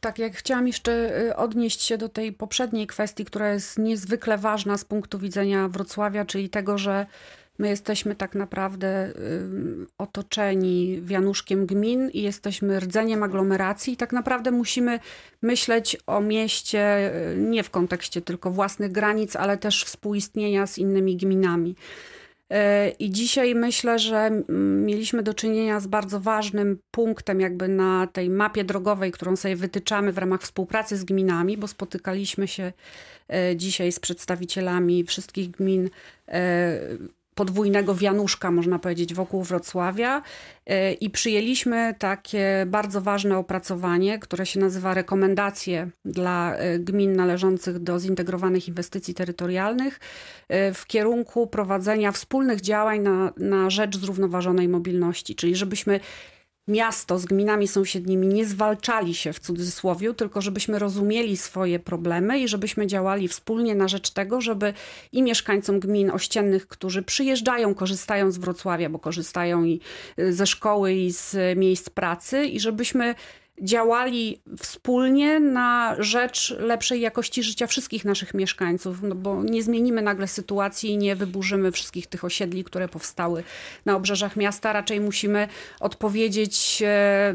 [0.00, 4.84] Tak, jak chciałam jeszcze odnieść się do tej poprzedniej kwestii, która jest niezwykle ważna z
[4.84, 7.06] punktu widzenia Wrocławia, czyli tego, że
[7.58, 9.12] My jesteśmy tak naprawdę
[9.98, 13.92] otoczeni wianuszkiem gmin i jesteśmy rdzeniem aglomeracji.
[13.92, 15.00] I tak naprawdę musimy
[15.42, 21.16] myśleć o mieście y, nie w kontekście tylko własnych granic, ale też współistnienia z innymi
[21.16, 21.74] gminami.
[22.52, 22.56] Y,
[22.98, 24.30] I dzisiaj myślę, że
[24.84, 30.12] mieliśmy do czynienia z bardzo ważnym punktem, jakby na tej mapie drogowej, którą sobie wytyczamy
[30.12, 32.72] w ramach współpracy z gminami, bo spotykaliśmy się
[33.52, 35.90] y, dzisiaj z przedstawicielami wszystkich gmin
[37.34, 40.22] podwójnego wianuszka, można powiedzieć, wokół Wrocławia.
[40.66, 47.78] E, i przyjęliśmy takie bardzo ważne opracowanie, które się nazywa Rekomendacje dla e, gmin należących
[47.78, 50.00] do zintegrowanych inwestycji terytorialnych
[50.48, 56.00] e, w kierunku prowadzenia wspólnych działań na, na rzecz zrównoważonej mobilności, czyli żebyśmy
[56.68, 62.48] miasto z gminami sąsiednimi nie zwalczali się w cudzysłowie, tylko żebyśmy rozumieli swoje problemy i
[62.48, 64.72] żebyśmy działali wspólnie na rzecz tego, żeby
[65.12, 69.80] i mieszkańcom gmin ościennych, którzy przyjeżdżają, korzystają z Wrocławia, bo korzystają i
[70.18, 73.14] y, ze szkoły i z miejsc pracy i żebyśmy
[73.62, 80.28] działali wspólnie na rzecz lepszej jakości życia wszystkich naszych mieszkańców, no bo nie zmienimy nagle
[80.28, 83.42] sytuacji i nie wyburzymy wszystkich tych osiedli, które powstały
[83.84, 84.72] na obrzeżach miasta.
[84.72, 85.48] Raczej musimy
[85.80, 87.34] odpowiedzieć e,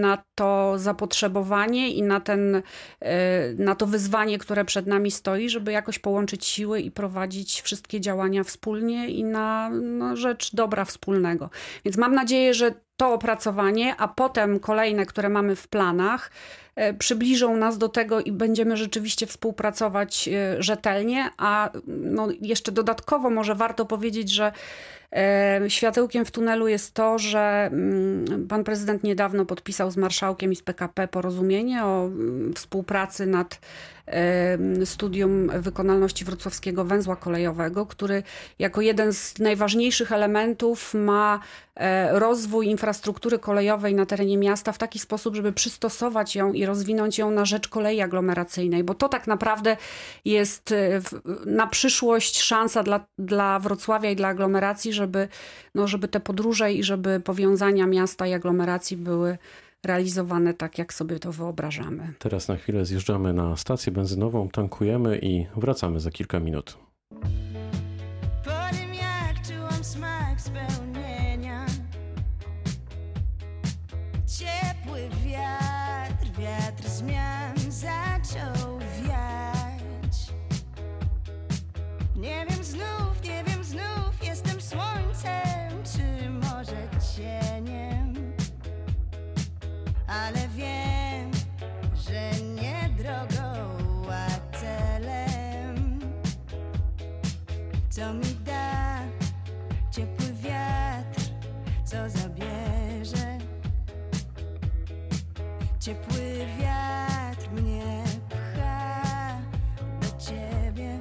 [0.00, 2.62] na to zapotrzebowanie i na, ten,
[3.00, 8.00] e, na to wyzwanie, które przed nami stoi, żeby jakoś połączyć siły i prowadzić wszystkie
[8.00, 11.50] działania wspólnie i na, na rzecz dobra wspólnego.
[11.84, 16.30] Więc mam nadzieję, że to opracowanie, a potem kolejne, które mamy w planach,
[16.76, 21.30] e, przybliżą nas do tego i będziemy rzeczywiście współpracować e, rzetelnie.
[21.36, 24.52] A no jeszcze dodatkowo może warto powiedzieć, że
[25.68, 30.62] światełkiem w tunelu jest to, że mm, pan prezydent niedawno podpisał z marszałkiem i z
[30.62, 33.60] PKP porozumienie o mm, współpracy nad
[34.84, 38.22] studium wykonalności wrocławskiego węzła kolejowego, który
[38.58, 41.40] jako jeden z najważniejszych elementów ma
[41.74, 47.18] e, rozwój infrastruktury kolejowej na terenie miasta w taki sposób, żeby przystosować ją i rozwinąć
[47.18, 49.76] ją na rzecz kolei aglomeracyjnej, bo to tak naprawdę
[50.24, 51.00] jest e,
[51.46, 55.28] na przyszłość szansa dla, dla Wrocławia i dla aglomeracji, żeby,
[55.74, 59.38] no, żeby te podróże i żeby powiązania miasta i aglomeracji były
[59.84, 62.12] realizowane tak, jak sobie to wyobrażamy.
[62.18, 66.78] Teraz na chwilę zjeżdżamy na stację benzynową, tankujemy i wracamy za kilka minut.
[98.00, 98.98] Co mi da
[99.90, 101.20] ciepły wiatr,
[101.84, 103.38] co zabierze?
[105.80, 109.36] Ciepły wiatr mnie pcha
[110.00, 110.98] do ciebie.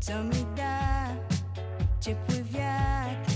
[0.00, 1.08] Co mi da
[2.00, 3.32] ciepły wiatr,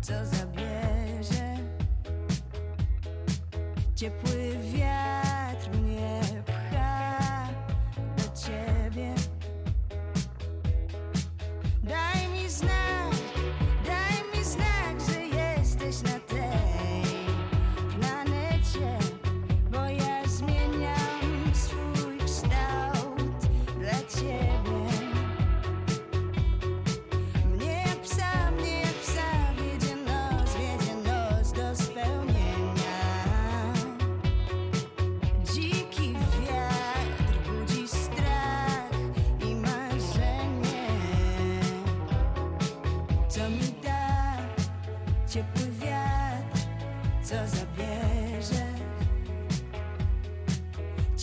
[0.00, 1.56] co zabierze?
[3.94, 4.31] ciepły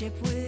[0.10, 0.39] Ciepły wiatr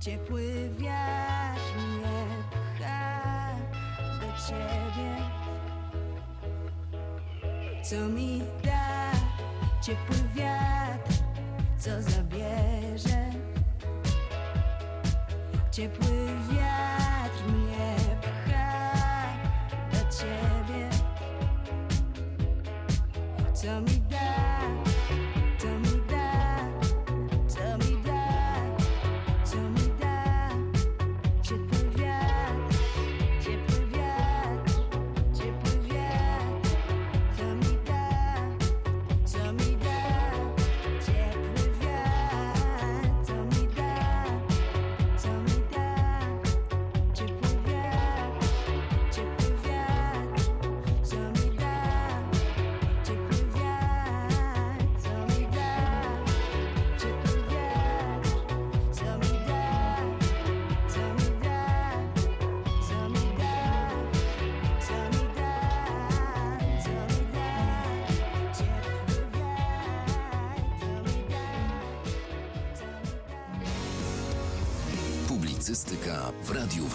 [0.00, 3.54] Ciepły wiatr mnie pcha
[4.20, 5.16] do ciebie.
[7.82, 9.12] Co mi da
[9.82, 11.12] ciepły wiatr,
[11.78, 13.30] co zabierze.
[15.70, 16.69] Ciepły wiatr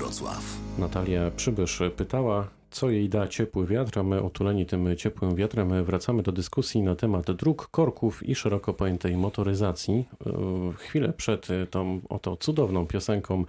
[0.05, 0.57] Wrocław.
[0.77, 6.23] Natalia Przybysz pytała, co jej da ciepły wiatr, a my otuleni tym ciepłym wiatrem wracamy
[6.23, 10.05] do dyskusji na temat dróg, korków i szeroko pojętej motoryzacji.
[10.25, 10.31] E,
[10.77, 13.45] Chwilę przed tą oto cudowną piosenką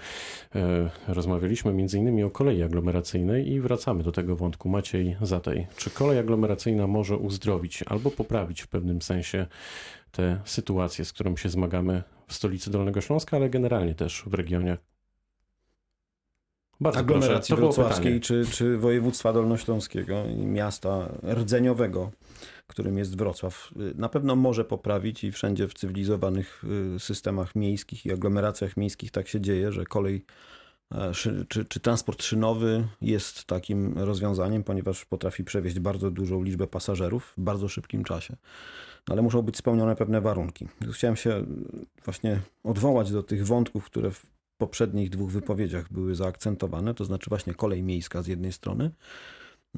[0.55, 2.25] e, rozmawialiśmy m.in.
[2.25, 4.69] o kolei aglomeracyjnej i wracamy do tego wątku.
[4.69, 9.47] Maciej Zatej, czy kolej aglomeracyjna może uzdrowić albo poprawić w pewnym sensie
[10.13, 14.77] tę sytuację, z którą się zmagamy w stolicy Dolnego Śląska, ale generalnie też w regionie?
[16.81, 22.11] Bardzo proszę, aglomeracji było wrocławskiej czy, czy województwa dolnośląskiego i miasta rdzeniowego,
[22.67, 26.65] którym jest Wrocław, y, na pewno może poprawić i wszędzie w cywilizowanych
[26.97, 30.25] y, systemach miejskich i aglomeracjach miejskich tak się dzieje, że kolej
[30.93, 31.13] e,
[31.49, 37.41] czy, czy transport szynowy jest takim rozwiązaniem, ponieważ potrafi przewieźć bardzo dużą liczbę pasażerów w
[37.41, 38.37] bardzo szybkim czasie.
[39.09, 40.69] No, Ale muszą być spełnione pewne warunki.
[40.93, 41.45] Chciałem się y,
[42.05, 47.55] właśnie odwołać do tych wątków, które w poprzednich dwóch wypowiedziach były zaakcentowane, to znaczy właśnie
[47.55, 48.91] kolej miejska z jednej strony,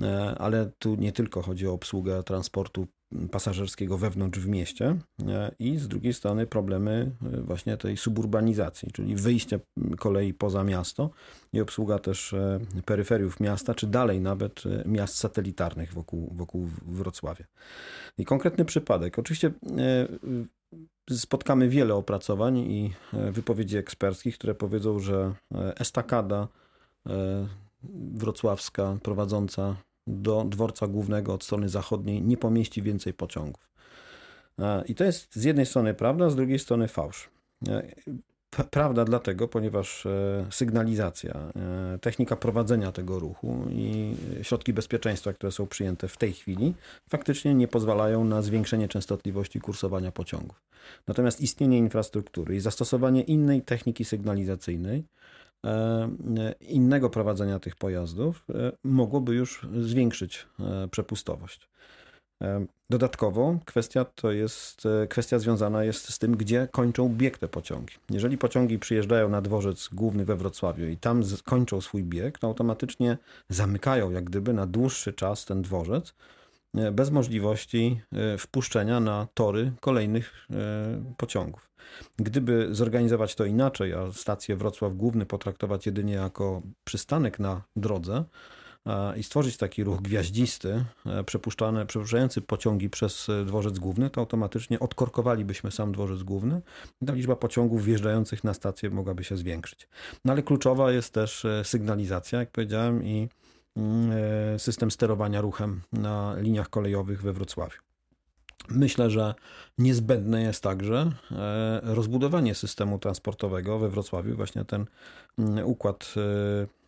[0.02, 2.86] e, ale tu nie tylko chodzi o obsługę transportu
[3.30, 4.96] pasażerskiego wewnątrz w mieście
[5.28, 9.60] e, i z drugiej strony problemy e, właśnie tej suburbanizacji, czyli wyjście
[9.98, 11.10] kolei poza miasto
[11.52, 17.44] i obsługa też e, peryferiów miasta, czy dalej nawet miast satelitarnych wokół, wokół Wrocławia.
[18.18, 19.18] I konkretny przypadek.
[19.18, 19.52] Oczywiście
[21.10, 25.34] spotkamy wiele opracowań i wypowiedzi eksperckich, które powiedzą, że
[25.76, 26.48] estakada
[27.92, 29.76] wrocławska prowadząca
[30.08, 33.68] do dworca głównego od strony zachodniej nie pomieści więcej pociągów.
[34.58, 37.30] E, I to jest z jednej strony prawda, z drugiej strony fałsz.
[37.68, 37.82] E,
[38.70, 41.52] Prawda dlatego, ponieważ e, sygnalizacja,
[42.00, 46.74] technika prowadzenia tego ruchu i środki bezpieczeństwa, które są przyjęte w tej chwili,
[47.08, 50.62] faktycznie nie pozwalają na zwiększenie częstotliwości kursowania pociągów.
[51.06, 55.04] Natomiast istnienie infrastruktury i zastosowanie innej techniki sygnalizacyjnej
[56.60, 58.46] innego prowadzenia tych pojazdów
[58.84, 60.46] mogłoby już zwiększyć
[60.90, 61.68] przepustowość.
[62.90, 67.94] Dodatkowo kwestia to jest kwestia związana jest z tym, gdzie kończą bieg te pociągi.
[68.10, 73.18] Jeżeli pociągi przyjeżdżają na dworzec główny we Wrocławiu i tam kończą swój bieg, to automatycznie
[73.48, 76.12] zamykają jak gdyby na dłuższy czas ten dworzec, e,
[76.92, 81.70] bez możliwości e, wpuszczenia na tory kolejnych e, pociągów.
[82.16, 88.24] Gdyby zorganizować to inaczej, a stację Wrocław Główny potraktować jedynie jako przystanek na drodze,
[89.16, 94.80] i stworzyć taki ruch gwiaździsty, e, przepuszczany, przepuszczający pociągi przez e, dworzec główny, to automatycznie
[94.80, 96.60] odkorkowalibyśmy sam dworzec główny
[97.06, 99.88] ta liczba pociągów wjeżdżających na stację mogłaby się zwiększyć.
[100.24, 103.28] No ale kluczowa jest też e, sygnalizacja, jak powiedziałem, i
[104.58, 107.87] system sterowania ruchem na liniach kolejowych we Wrocławiu.
[108.70, 109.34] Myślę, że
[109.78, 111.10] niezbędne jest także
[111.82, 114.86] rozbudowanie systemu transportowego we Wrocławiu, właśnie ten
[115.38, 116.14] mm, układ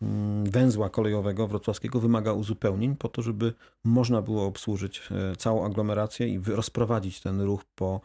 [0.01, 3.53] Mm, węzła kolejowego wrocławskiego wymaga uzupełnień po to, żeby
[3.83, 8.01] można było obsłużyć e, całą aglomerację i rozprowadzić ten ruch po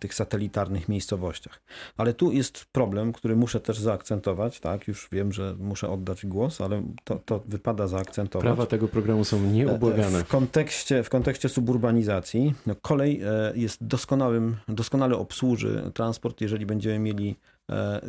[0.00, 1.60] tych satelitarnych miejscowościach.
[1.96, 6.60] Ale tu jest problem, który muszę też zaakcentować, tak, już wiem, że muszę oddać głos,
[6.60, 8.44] ale to, to wypada zaakcentować.
[8.44, 10.18] Prawa tego programu są nieubłagane.
[10.18, 16.66] E, w kontekście, w kontekście suburbanizacji no, kolej e, jest doskonałym, doskonale obsłuży transport, jeżeli
[16.66, 17.36] będziemy mieli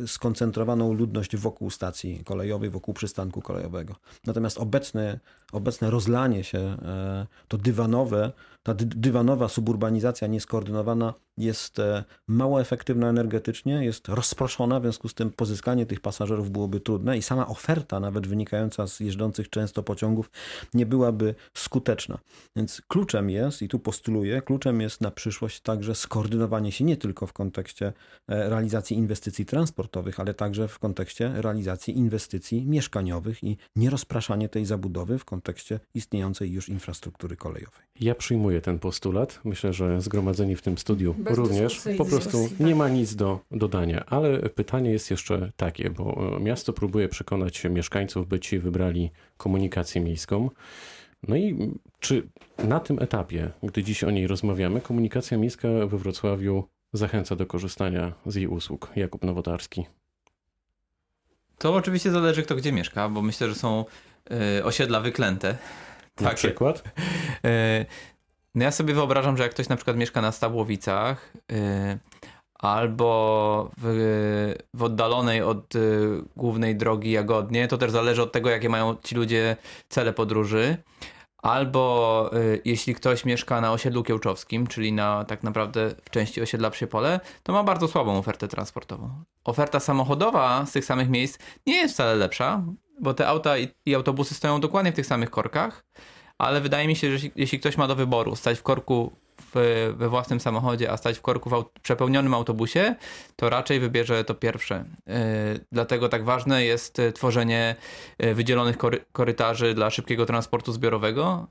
[0.06, 3.94] skoncentrowaną ludność wokół stacji kolejowej, wokół przystanku kolejowego.
[4.26, 5.20] Natomiast obecne,
[5.52, 13.84] obecne rozlanie się, e, to dywanowe, ta dywanowa suburbanizacja nieskoordynowana jest e, mało efektywna energetycznie,
[13.84, 18.26] jest rozproszona, w związku z tym pozyskanie tych pasażerów byłoby trudne i sama oferta, nawet
[18.26, 20.30] wynikająca z jeżdżących często pociągów,
[20.74, 22.18] nie byłaby skuteczna.
[22.56, 27.26] Więc kluczem jest, i tu postuluję, kluczem jest na przyszłość także skoordynowanie się nie tylko
[27.26, 27.92] w kontekście
[28.28, 35.24] realizacji inwestycji transportowych, ale także w kontekście realizacji inwestycji mieszkaniowych i nierozpraszanie tej zabudowy w
[35.24, 37.80] kontekście istniejącej już infrastruktury kolejowej.
[38.00, 39.40] Ja przyjmuję ten postulat.
[39.44, 44.04] Myślę, że zgromadzeni w tym studiu Bez również po prostu nie ma nic do dodania.
[44.06, 50.00] Ale pytanie jest jeszcze takie, bo e, miasto próbuje przekonać mieszkańców, by ci wybrali komunikację
[50.00, 50.50] miejską.
[51.28, 56.64] No i czy na tym etapie, gdy dziś o niej rozmawiamy, komunikacja miejska we Wrocławiu
[56.92, 58.92] zachęca do korzystania z jej usług.
[58.96, 59.86] Jakub Nowotarski.
[61.58, 63.84] To oczywiście zależy, kto gdzie mieszka, bo myślę, że są
[64.58, 65.48] y, osiedla wyklęte.
[66.20, 66.36] Na Takie.
[66.36, 66.78] przykład?
[67.46, 67.86] Y,
[68.54, 71.98] no ja sobie wyobrażam, że jak ktoś na przykład mieszka na Stabłowicach y,
[72.54, 75.74] albo w, w, oddalonej od
[76.36, 79.56] głównej drogi Jagodnie, to też zależy od tego, jakie mają ci ludzie
[79.88, 80.76] cele podróży.
[81.42, 86.70] Albo y, jeśli ktoś mieszka na osiedlu kiełczowskim, czyli na tak naprawdę w części osiedla
[86.70, 89.10] Przypole, to ma bardzo słabą ofertę transportową.
[89.44, 92.62] Oferta samochodowa z tych samych miejsc nie jest wcale lepsza,
[93.00, 95.84] bo te auta i, i autobusy stoją dokładnie w tych samych korkach,
[96.38, 99.12] ale wydaje mi się, że jeśli, jeśli ktoś ma do wyboru stać w korku
[99.54, 102.94] w, we własnym samochodzie, a stać w korku w aut przepełnionym autobusie,
[103.36, 104.84] to raczej wybierze to pierwsze.
[105.06, 105.14] Yy,
[105.72, 107.76] dlatego tak ważne jest e, tworzenie
[108.18, 111.46] e, wydzielonych kory korytarzy dla szybkiego transportu zbiorowego.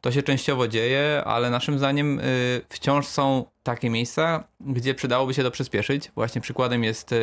[0.00, 2.20] To się częściowo dzieje, ale naszym zdaniem
[2.68, 6.10] wciąż są takie miejsca, gdzie przydałoby się to przyspieszyć.
[6.14, 7.14] Właśnie przykładem jest,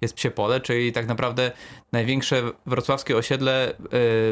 [0.00, 1.52] jest Psiepole, czyli tak naprawdę
[1.92, 3.74] największe wrocławskie osiedle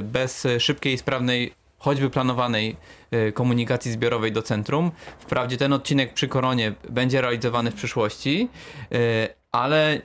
[0.03, 2.77] bez szybkiej i sprawnej choćby planowanej
[3.29, 4.91] y, komunikacji zbiorowej do centrum.
[5.19, 8.49] Wprawdzie ten odcinek przy Koronie będzie realizowany w przyszłości,
[8.93, 10.01] y, ale y,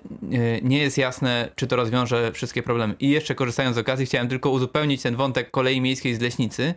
[0.64, 2.96] nie jest jasne, czy to rozwiąże wszystkie problemy.
[3.00, 6.74] I jeszcze korzystając z okazji, chciałem tylko uzupełnić ten wątek kolei miejskiej z Leśnicy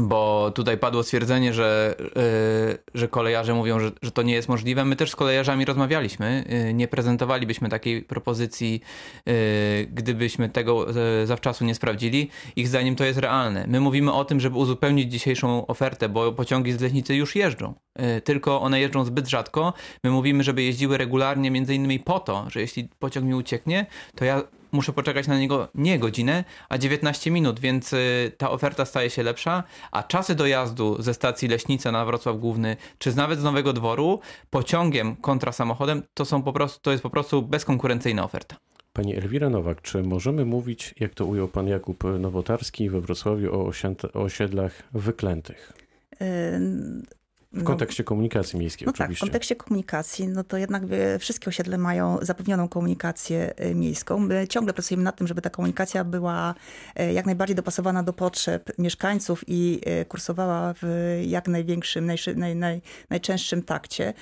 [0.00, 4.84] bo tutaj padło stwierdzenie, że, yy, że kolejarze mówią, że, że to nie jest możliwe.
[4.84, 6.44] My też z kolejarzami rozmawialiśmy.
[6.66, 8.80] Yy, nie prezentowalibyśmy takiej propozycji,
[9.26, 9.34] yy,
[9.90, 10.86] gdybyśmy tego
[11.24, 12.30] zawczasu nie sprawdzili.
[12.56, 13.64] Ich zdaniem to jest realne.
[13.68, 17.74] My mówimy o tym, żeby uzupełnić dzisiejszą ofertę, bo pociągi z Leśnicy już jeżdżą.
[18.24, 19.72] Tylko one jeżdżą zbyt rzadko.
[20.04, 24.24] My mówimy, żeby jeździły regularnie, między innymi po to, że jeśli pociąg mi ucieknie, to
[24.24, 29.10] ja muszę poczekać na niego nie godzinę, a 19 minut, więc y, ta oferta staje
[29.10, 33.72] się lepsza, a czasy dojazdu ze stacji Leśnica na Wrocław Główny, czy nawet z Nowego
[33.72, 34.20] Dworu,
[34.50, 38.56] pociągiem kontra samochodem, to, są po prostu, to jest po prostu bezkonkurencyjna oferta.
[38.92, 43.72] Pani Elwira Nowak, czy możemy mówić, jak to ujął pan Jakub Nowotarski we Wrocławiu, o
[44.14, 45.72] osiedlach wyklętych?
[47.56, 49.20] W kontekście komunikacji miejskiej no oczywiście.
[49.20, 54.18] tak, w kontekście komunikacji, no to jednak wie, wszystkie osiedle mają zapewnioną komunikację y, miejską.
[54.18, 56.54] My ciągle pracujemy nad tym, żeby ta komunikacja była
[57.00, 60.82] y, jak najbardziej dopasowana do potrzeb mieszkańców i kursowała w
[61.26, 64.14] jak największym, najszy, naj, naj, najczęstszym takcie.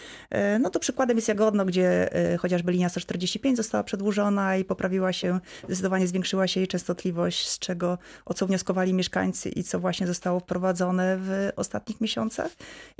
[0.60, 2.08] No to przykładem jest Jagodno, gdzie
[2.38, 7.98] chociażby linia 145 została przedłużona i poprawiła się, zdecydowanie zwiększyła się jej częstotliwość, z czego
[8.24, 12.50] o co wnioskowali mieszkańcy i co właśnie zostało wprowadzone w ostatnich miesiącach.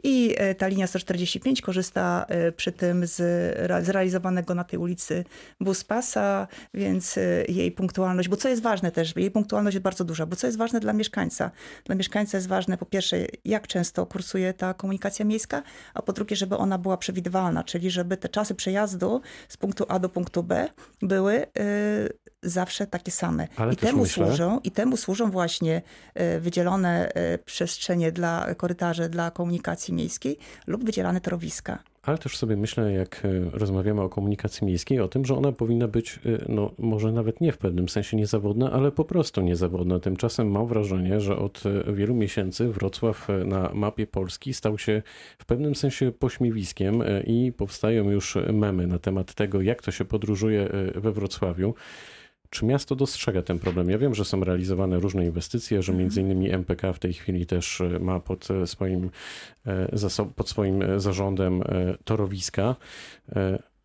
[0.03, 3.21] I e, ta linia 145 korzysta e, przy tym z
[3.57, 5.25] re- zrealizowanego na tej ulicy
[5.61, 10.27] buspasa, więc e, jej punktualność, bo co jest ważne też, jej punktualność jest bardzo duża,
[10.27, 11.51] bo co jest ważne dla mieszkańca?
[11.85, 15.63] Dla mieszkańca jest ważne po pierwsze, jak często kursuje ta komunikacja miejska,
[15.95, 19.99] a po drugie, żeby ona była przewidywalna, czyli żeby te czasy przejazdu z punktu A
[19.99, 20.69] do punktu B
[21.03, 21.47] były
[22.45, 23.49] zawsze takie same.
[23.57, 25.83] Ale I temu myślę- służą, i temu służą właśnie
[26.15, 31.79] e, wydzielone e, przestrzenie dla korytarze dla komunikacji miejskiej lub wydzielane torowiska.
[32.03, 35.89] Ale też sobie myślę, jak y, rozmawiamy o komunikacji miejskiej, o tym, że ona powinna
[35.89, 39.99] być, no może nawet nie w pewnym sensie niezawodna, ale po prostu niezawodna.
[40.01, 41.63] Tymczasem mam wrażenie, że od
[41.95, 45.03] wielu miesięcy Wrocław na mapie Polski stał się
[45.39, 50.69] w pewnym sensie pośmiewiskiem i powstają już memy na temat tego, jak to się podróżuje
[50.95, 51.75] we Wrocławiu.
[52.55, 53.91] Czy miasto dostrzega ten problem?
[53.91, 57.81] Ja wiem, że są realizowane różne inwestycje, że między innymi MPK w tej chwili też
[57.81, 59.11] e, ma pod e, swoim,
[59.67, 59.89] e,
[60.37, 61.63] pod swoim zarządem
[62.05, 62.77] torowiska.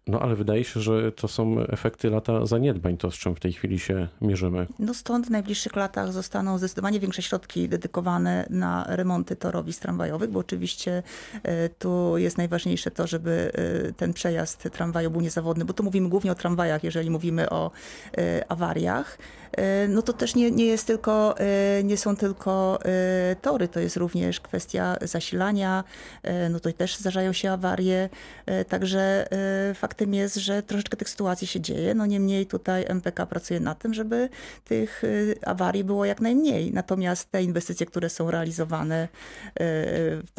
[0.09, 3.53] No ale wydaje się, że to są efekty lata zaniedbań, to z czym w tej
[3.53, 4.67] chwili się mierzymy.
[4.79, 10.39] No stąd w najbliższych latach zostaną zdecydowanie większe środki dedykowane na remonty torowisk tramwajowych, bo
[10.39, 11.03] oczywiście
[11.43, 13.51] e, tu jest najważniejsze to, żeby
[13.87, 17.71] e, ten przejazd tramwaju był niezawodny, bo tu mówimy głównie o tramwajach, jeżeli mówimy o
[18.17, 19.17] e, awariach.
[19.89, 21.35] No to też nie, nie jest tylko,
[21.83, 22.79] nie są tylko
[23.41, 25.83] tory, to jest również kwestia zasilania,
[26.49, 28.09] no to też zdarzają się awarie,
[28.67, 33.59] także e, faktem jest, że troszeczkę tych sytuacji się dzieje, no niemniej tutaj MPK pracuje
[33.59, 34.29] nad tym, żeby
[34.65, 36.73] tych y, awarii było jak najmniej.
[36.73, 39.07] Natomiast te inwestycje, które są realizowane,
[39.61, 39.61] y,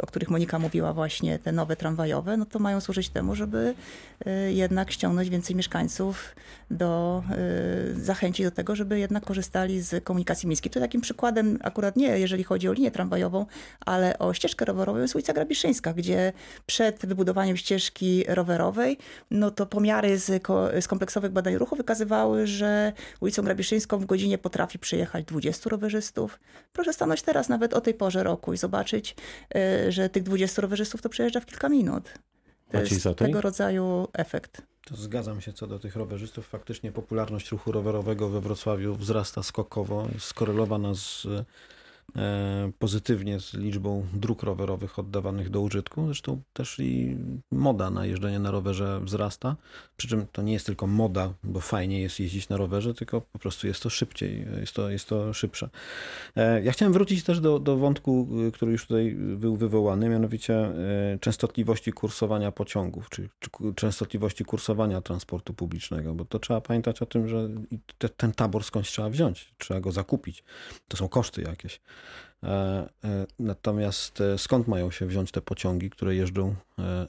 [0.02, 3.74] o których Monika mówiła właśnie, te nowe tramwajowe, no to mają służyć temu, żeby
[4.26, 6.34] y, jednak ściągnąć więcej mieszkańców
[6.70, 7.22] do,
[7.94, 10.72] zachęcić do tego, żeby jednak korzystali z komunikacji miejskiej.
[10.72, 13.46] To takim przykładem akurat nie, jeżeli chodzi o linię tramwajową,
[13.86, 16.32] ale o ścieżkę rowerową jest ulica Grabiszyńska, gdzie
[16.66, 18.98] przed wybudowaniem ścieżki rowerowej,
[19.40, 24.38] no to pomiary z, ko- z kompleksowych badań ruchu wykazywały, że ulicą Grabiszyńską w godzinie
[24.38, 26.40] potrafi przyjechać 20 rowerzystów.
[26.72, 29.16] Proszę stanąć teraz nawet o tej porze roku i zobaczyć,
[29.86, 32.04] y, że tych 20 rowerzystów to przejeżdża w kilka minut.
[32.70, 33.26] To Maciej jest Zatej?
[33.26, 34.62] tego rodzaju efekt.
[34.86, 36.48] To zgadzam się co do tych rowerzystów.
[36.48, 41.44] Faktycznie popularność ruchu rowerowego we Wrocławiu wzrasta skokowo, jest skorelowana z, e,
[42.78, 46.06] pozytywnie z liczbą dróg rowerowych oddawanych do użytku.
[46.06, 47.16] Zresztą też i
[47.50, 49.56] moda na jeżdżenie na rowerze wzrasta.
[49.96, 53.38] Przy czym to nie jest tylko moda, bo fajnie jest jeździć na rowerze, tylko po
[53.38, 55.70] prostu jest to szybciej, jest to, jest to szybsze.
[56.36, 60.54] E, Ja chciałem wrócić też do, do wątku, y, który już tutaj był wywołany, mianowicie
[60.54, 67.06] e, częstotliwości kursowania pociągów, czy, czy częstotliwości kursowania transportu publicznego, bo to trzeba pamiętać o
[67.06, 67.48] tym, że
[67.98, 70.44] te, ten tabor skądś trzeba wziąć, trzeba go zakupić.
[70.88, 71.80] To są koszty jakieś.
[72.42, 76.54] E, e, Natomiast e, skąd mają się wziąć te pociągi, które jeżdżą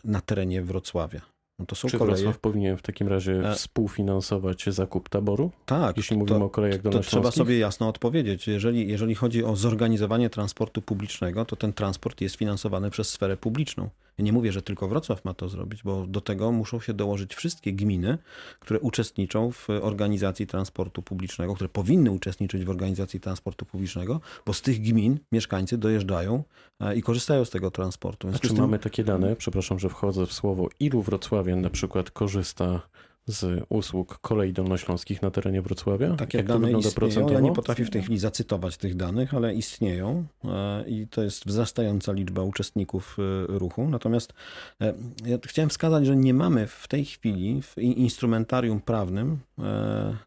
[0.04, 1.22] na terenie Wrocławia?
[1.60, 2.24] No to są Czy koleje.
[2.24, 5.52] Wrocław powinien w takim razie współfinansować zakup taboru?
[5.66, 8.48] Tak, Jeśli mówimy to- o kolejach to trzeba sobie jasno odpowiedzieć.
[8.48, 13.90] Jeżeli, jeżeli chodzi o zorganizowanie transportu publicznego, to ten transport jest finansowany przez sferę publiczną.
[14.18, 17.36] Ja nie mówię, że tylko Wrocław ma to zrobić, bo do tego muszą się dołożyć
[17.36, 18.18] wszystkie gminy,
[18.60, 24.62] które uczestniczą w organizacji transportu publicznego, które powinny uczestniczyć w organizacji transportu publicznego, bo z
[24.62, 26.44] tych gmin mieszkańcy dojeżdżają
[26.80, 28.32] e, i korzystają z tego transportu.
[28.32, 31.70] W A czy tym- mamy takie dane, przepraszam, że wchodzę w słowo, ilu wrocławian na
[31.70, 32.82] przykład korzysta
[33.26, 36.16] z usług kolei dolnośląskich na terenie Wrocławia?
[36.16, 36.96] Takie Jak dane istnieją.
[36.96, 37.34] procentowo?
[37.34, 41.46] Ja nie potrafię w tej chwili zacytować tych danych, ale istnieją e, i to jest
[41.46, 43.90] wzrastająca liczba uczestników e, ruchu.
[43.90, 44.34] Natomiast
[44.82, 44.94] e,
[45.26, 49.40] ja chciałem wskazać, że nie mamy w tej chwili w in- instrumentarium prawnym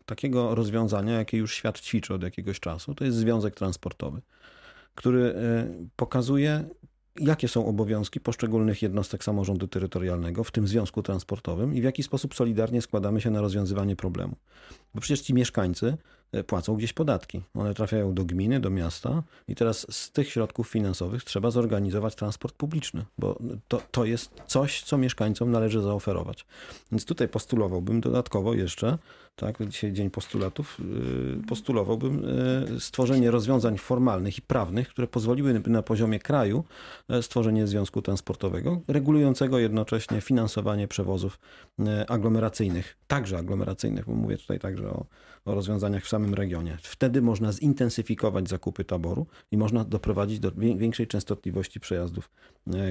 [0.07, 2.95] takiego rozwiązania, jakie już świat ćwiczy od jakiegoś czasu.
[2.95, 4.21] To jest związek transportowy,
[4.95, 5.35] który
[5.97, 6.65] pokazuje
[7.21, 12.35] jakie są obowiązki poszczególnych jednostek samorządu terytorialnego w tym związku transportowym i w jaki sposób
[12.35, 14.37] solidarnie składamy się na rozwiązywanie problemu.
[14.95, 15.97] Bo przecież ci mieszkańcy
[16.47, 17.43] płacą gdzieś podatki.
[17.55, 22.55] One trafiają do gminy, do miasta i teraz z tych środków finansowych trzeba zorganizować transport
[22.55, 26.47] publiczny, bo to, to jest coś, co mieszkańcom należy zaoferować.
[26.93, 28.99] Więc tutaj postulowałbym dodatkowo jeszcze,
[29.37, 32.23] tak, dzisiaj dzień postulatów, yy, postulowałbym
[32.71, 36.65] yy, stworzenie rozwiązań formalnych i prawnych, które pozwoliłyby na poziomie kraju
[37.09, 41.39] yy, stworzenie związku transportowego, regulującego jednocześnie finansowanie przewozów
[42.09, 45.07] aglomeracyjnych, także aglomeracyjnych, bo mówię tutaj także o,
[45.45, 46.79] o rozwiązaniach w samym regionie.
[46.83, 52.31] Wtedy można zintensyfikować zakupy taboru i można doprowadzić do większej częstotliwości przejazdów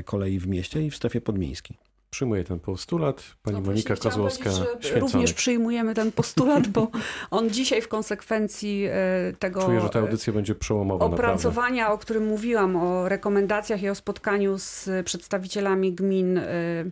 [0.06, 1.78] kolei w mieście i w strefie podmiejskiej.
[2.14, 3.24] Przyjmuję ten postulat.
[3.44, 4.50] Pani no Monika Kozłowska.
[4.96, 6.88] Również przyjmujemy ten postulat, bo
[7.32, 9.66] on dzisiaj w konsekwencji e, tego.
[9.66, 11.06] Czuję, że ta audycja będzie przełomowa.
[11.06, 11.94] Opracowania, naprawdę.
[11.94, 16.86] o którym mówiłam, o rekomendacjach i o spotkaniu z przedstawicielami gmin e, e,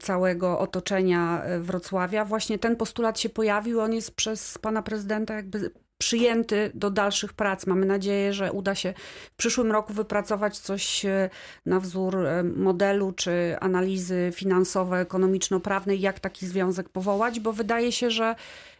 [0.00, 2.24] całego otoczenia Wrocławia.
[2.24, 3.80] Właśnie ten postulat się pojawił.
[3.80, 7.66] On jest przez pana prezydenta jakby przyjęty do dalszych prac.
[7.66, 8.94] Mamy nadzieję, że uda się
[9.32, 11.30] w przyszłym roku wypracować coś e,
[11.66, 12.16] na wzór
[12.56, 18.34] modelu czy analizy finansowo-ekonomiczno-prawnej, jak taki związek powołać, bo wydaje się, że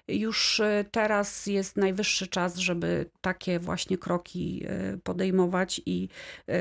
[0.09, 4.67] już teraz jest najwyższy czas, żeby takie właśnie kroki
[5.05, 6.09] podejmować i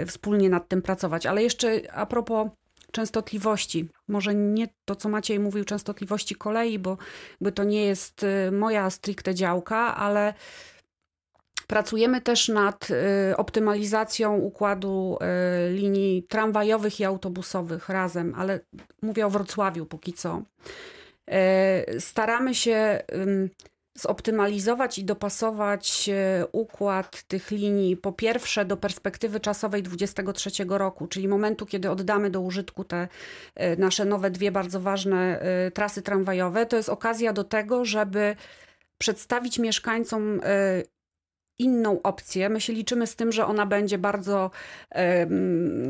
[0.07, 1.25] wspólnie nad tym pracować.
[1.25, 2.47] Ale jeszcze a propos
[2.95, 3.89] częstotliwości.
[4.07, 6.97] Może nie to, co Maciej mówił, częstotliwości kolei, bo
[7.41, 10.33] by to nie jest y, moja stricte działka, ale
[11.67, 12.89] Pracujemy też nad
[13.31, 18.59] y, optymalizacją układu y, linii tramwajowych i autobusowych razem, ale
[19.01, 20.41] mówię o Wrocławiu póki co.
[21.99, 23.01] Staramy się
[23.95, 31.27] zoptymalizować i dopasować e, układ tych linii po pierwsze do perspektywy czasowej 23 roku, czyli
[31.27, 33.07] momentu, kiedy oddamy do użytku te
[33.55, 36.65] e, nasze nowe dwie bardzo ważne e, trasy tramwajowe.
[36.65, 38.35] To jest okazja do tego, żeby
[38.97, 40.41] przedstawić mieszkańcom
[41.59, 42.49] inną opcję.
[42.49, 44.51] My się liczymy z tym, że ona będzie bardzo,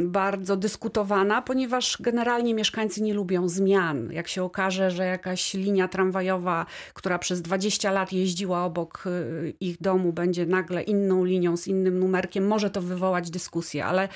[0.02, 4.12] bardzo dyskutowana, ponieważ generalnie mieszkańcy nie lubią zmian.
[4.12, 9.82] Jak się okaże, że jakaś linia tramwajowa, która przez 20 lat jeździła obok y, ich
[9.82, 14.10] domu, będzie nagle inną linią z innym numerkiem, może to wywołać dyskusję, ale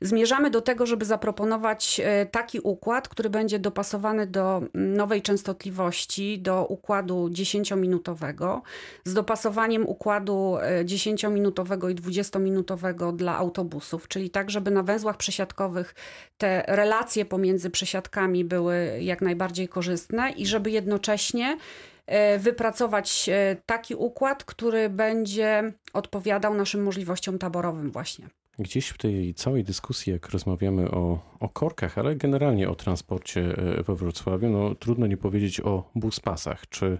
[0.00, 6.66] zmierzamy do tego, żeby zaproponować e, taki układ, który będzie dopasowany do nowej częstotliwości, do
[6.66, 8.60] układu 10-minutowego,
[9.04, 15.94] z dopasowaniem układu e, 10-minutowego i 20-minutowego dla autobusów, czyli tak, żeby na węzłach przesiadkowych
[16.38, 21.58] te relacje pomiędzy przesiadkami były jak najbardziej korzystne i żeby jednocześnie
[22.06, 28.39] e, wypracować e, taki układ, który będzie odpowiadał naszym możliwościom taborowym właśnie.
[28.58, 33.82] Gdzieś w tej całej dyskusji, jak rozmawiamy o, o korkach, ale generalnie o transporcie e,
[33.82, 36.68] we Wrocławiu, no trudno nie powiedzieć o buspasach.
[36.68, 36.98] Czy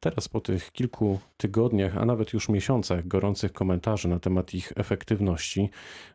[0.00, 5.70] Teraz po tych kilku tygodniach, a nawet już miesiącach gorących komentarzy na temat ich efektywności,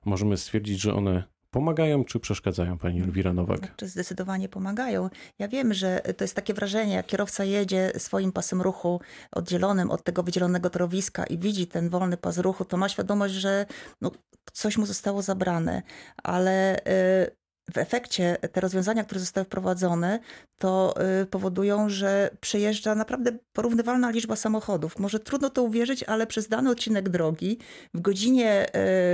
[0.05, 3.59] możemy stwierdzić, że one pomagają czy przeszkadzają pani Elwira Nowak?
[3.59, 5.09] Znaczy zdecydowanie pomagają.
[5.39, 10.03] Ja wiem, że to jest takie wrażenie, jak kierowca jedzie swoim pasem ruchu oddzielonym od
[10.03, 13.65] tego wydzielonego torowiska i widzi ten wolny pas ruchu, to ma świadomość, że
[14.01, 14.11] no,
[14.53, 15.81] coś mu zostało zabrane,
[16.23, 17.40] ale y,
[17.73, 20.19] w efekcie te rozwiązania, które zostały wprowadzone,
[20.57, 24.99] to y, powodują, że przejeżdża naprawdę porównywalna liczba samochodów.
[24.99, 27.57] Może trudno to uwierzyć, ale przez dany odcinek drogi
[27.93, 28.67] w godzinie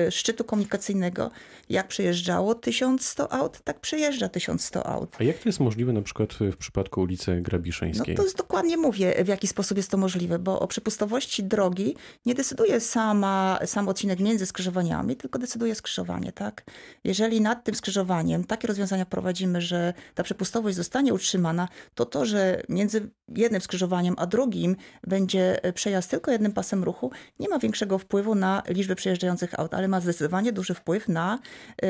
[0.07, 1.31] y, szczytu komunikacyjnego,
[1.69, 5.15] jak przejeżdżało 1100 aut, tak przejeżdża 1100 aut.
[5.19, 8.15] A jak to jest możliwe na przykład w przypadku ulicy Grabiszeńskiej?
[8.15, 11.95] No to jest dokładnie mówię, w jaki sposób jest to możliwe, bo o przepustowości drogi
[12.25, 16.63] nie decyduje sama, sam odcinek między skrzyżowaniami, tylko decyduje skrzyżowanie, tak?
[17.03, 22.61] Jeżeli nad tym skrzyżowaniem takie rozwiązania prowadzimy, że ta przepustowość zostanie utrzymana, to to, że
[22.69, 24.75] między jednym skrzyżowaniem a drugim
[25.07, 29.87] będzie przejazd tylko jednym pasem ruchu, nie ma większego wpływu na liczbę przejeżdżających aut, ale
[29.87, 31.39] ma zdecydowanie duży wpływ na
[31.81, 31.87] yy,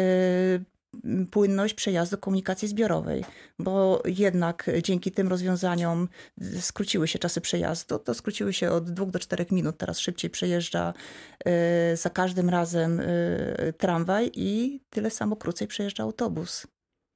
[1.31, 3.25] płynność przejazdu komunikacji zbiorowej,
[3.59, 6.07] bo jednak dzięki tym rozwiązaniom
[6.59, 9.77] skróciły się czasy przejazdu, to skróciły się od dwóch do czterech minut.
[9.77, 10.93] Teraz szybciej przejeżdża
[11.93, 16.67] y, za każdym razem y, tramwaj i tyle samo krócej przejeżdża autobus.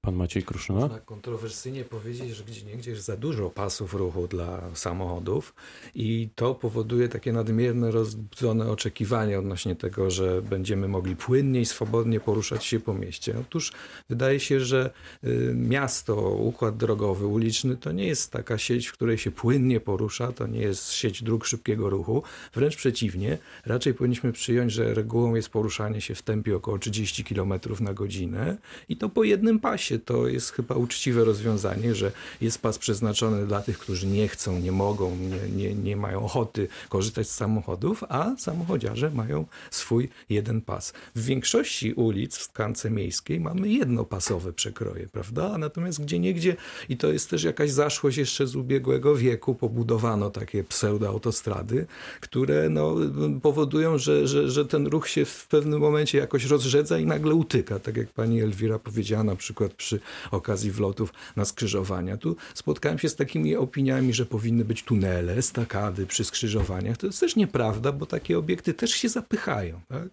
[0.05, 0.79] Pan Maciej Kruszyna?
[0.79, 5.53] Można kontrowersyjnie powiedzieć, że gdzie nie gdzie jest za dużo pasów ruchu dla samochodów
[5.95, 12.65] i to powoduje takie nadmierne, rozbudzone oczekiwania odnośnie tego, że będziemy mogli płynniej, swobodnie poruszać
[12.65, 13.35] się po mieście.
[13.41, 13.71] Otóż
[14.09, 14.91] wydaje się, że
[15.23, 20.31] y, miasto, układ drogowy, uliczny to nie jest taka sieć, w której się płynnie porusza,
[20.31, 22.23] to nie jest sieć dróg szybkiego ruchu.
[22.53, 27.53] Wręcz przeciwnie, raczej powinniśmy przyjąć, że regułą jest poruszanie się w tempie około 30 km
[27.79, 28.57] na godzinę
[28.89, 32.11] i to po jednym pasie pasie to jest chyba uczciwe rozwiązanie, że
[32.41, 36.67] jest pas przeznaczony dla tych, którzy nie chcą, nie mogą, nie, nie, nie mają ochoty
[36.89, 40.93] korzystać z samochodów, a samochodziarze mają swój jeden pas.
[41.15, 45.57] W większości ulic w tkance miejskiej mamy jednopasowe przekroje, prawda?
[45.57, 46.55] Natomiast gdzie niegdzie,
[46.89, 51.85] i to jest też jakaś zaszłość jeszcze z ubiegłego wieku, pobudowano takie pseudoautostrady,
[52.21, 52.95] które no,
[53.41, 57.79] powodują, że, że, że ten ruch się w pewnym momencie jakoś rozrzedza i nagle utyka,
[57.79, 59.99] tak jak pani Elwira powiedziała na przykład przy
[60.31, 62.17] okazji wlotów na skrzyżowania.
[62.17, 66.97] Tu spotkałem się z takimi opiniami, że powinny być tunele, estakady przy skrzyżowaniach.
[66.97, 69.81] To jest też nieprawda, bo takie obiekty też się zapychają.
[69.87, 70.07] Tak?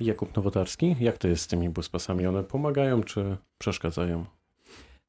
[0.00, 2.26] Jakub Nowotarski, jak to jest z tymi buspasami?
[2.26, 4.24] One pomagają czy przeszkadzają?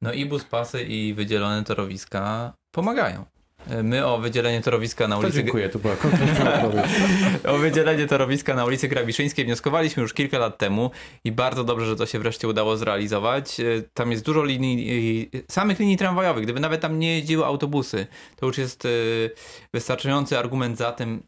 [0.02, 3.26] No i buspasy i wydzielone torowiska pomagają.
[3.84, 5.43] My o wydzielenie torowiska na To ulicy...
[5.43, 5.95] dziękuję, to była.
[7.53, 10.91] O wydzielenie torowiska na ulicy Grabiszyńskiej wnioskowaliśmy już kilka lat temu
[11.24, 13.60] i bardzo dobrze, że to się wreszcie udało zrealizować.
[13.60, 16.43] E, Tam jest dużo linii, e, samych linii tramwajowych.
[16.43, 18.89] Gdyby nawet tam nie jeździły autobusy, to już jest e,
[19.74, 21.24] wystarczający argument za tym,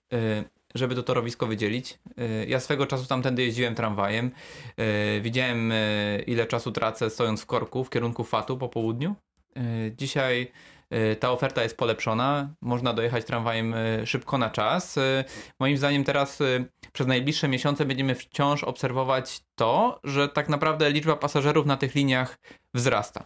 [0.76, 2.00] żeby to torowisko wydzielić.
[2.48, 4.32] Ja swego czasu tamtędy jeździłem tramwajem.
[5.22, 5.74] Widziałem
[6.28, 9.16] ile czasu tracę stojąc w korku w kierunku Fatu po południu.
[9.98, 10.52] Dzisiaj
[11.20, 14.98] ta oferta jest polepszona, można dojechać tramwajem e, szybko na czas.
[14.98, 15.24] E,
[15.60, 16.40] Moim zdaniem teraz
[16.94, 22.38] przez najbliższe miesiące będziemy wciąż obserwować to, że tak naprawdę liczba pasażerów na tych liniach
[22.74, 23.26] wzrasta.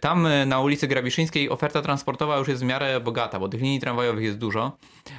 [0.00, 4.24] Tam na ulicy Grabiszyńskiej oferta transportowa już jest w miarę bogata, bo tych linii tramwajowych
[4.24, 4.76] jest dużo,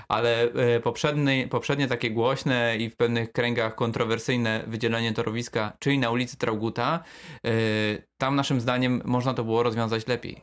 [0.07, 0.47] ale
[0.83, 7.03] poprzednie, poprzednie takie głośne i w pewnych kręgach kontrowersyjne wydzielenie torowiska, czyli na ulicy Trauguta,
[8.17, 10.41] tam naszym zdaniem można to było rozwiązać lepiej.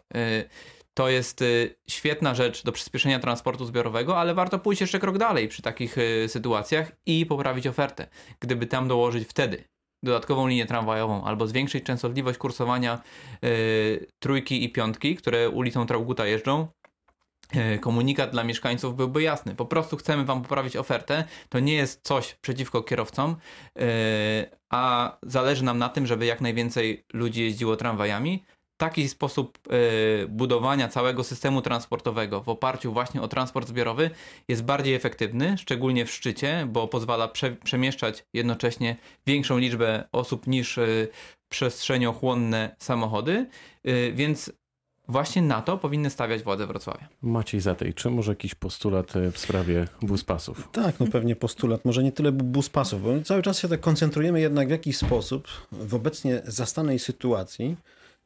[0.94, 5.48] To jest y, świetna rzecz do przyspieszenia transportu zbiorowego, ale warto pójść jeszcze krok dalej
[5.48, 8.06] przy takich y, sytuacjach i poprawić ofertę.
[8.40, 9.64] Gdyby tam dołożyć wtedy
[10.02, 13.02] dodatkową linię tramwajową albo zwiększyć częstotliwość kursowania
[13.44, 16.68] y, trójki i piątki, które ulicą Trauguta jeżdżą,
[17.74, 19.54] y, komunikat dla mieszkańców byłby jasny.
[19.54, 21.24] Po prostu chcemy wam poprawić ofertę.
[21.48, 23.36] To nie jest coś przeciwko kierowcom,
[24.70, 28.44] a zależy nam na tym, żeby jak najwięcej ludzi jeździło tramwajami
[28.76, 29.58] taki sposób
[30.22, 34.10] y, budowania całego systemu transportowego w oparciu właśnie o transport zbiorowy
[34.48, 38.96] jest bardziej efektywny, szczególnie w szczycie, bo pozwala prze, przemieszczać jednocześnie
[39.26, 41.08] większą liczbę osób niż y,
[41.48, 43.46] przestrzeniochłonne samochody,
[43.88, 44.52] y, więc
[45.08, 47.08] właśnie na to powinny stawiać władze Wrocławia.
[47.22, 50.68] Maciej Zatej, czy może jakiś postulat w sprawie buspasów?
[50.72, 54.40] Tak, no pewnie postulat, może nie tyle bus pasów, bo cały czas się tak koncentrujemy
[54.40, 57.76] jednak w jakiś sposób w obecnie zastanej sytuacji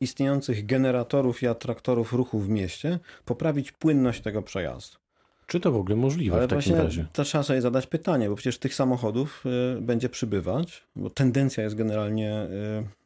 [0.01, 4.99] istniejących generatorów i atraktorów ruchu w mieście poprawić płynność tego przejazdu.
[5.47, 7.07] Czy to w ogóle możliwe Ale w takim razie?
[7.13, 9.45] to trzeba sobie zadać pytanie, bo przecież tych samochodów
[9.79, 12.49] y, będzie przybywać, bo tendencja jest generalnie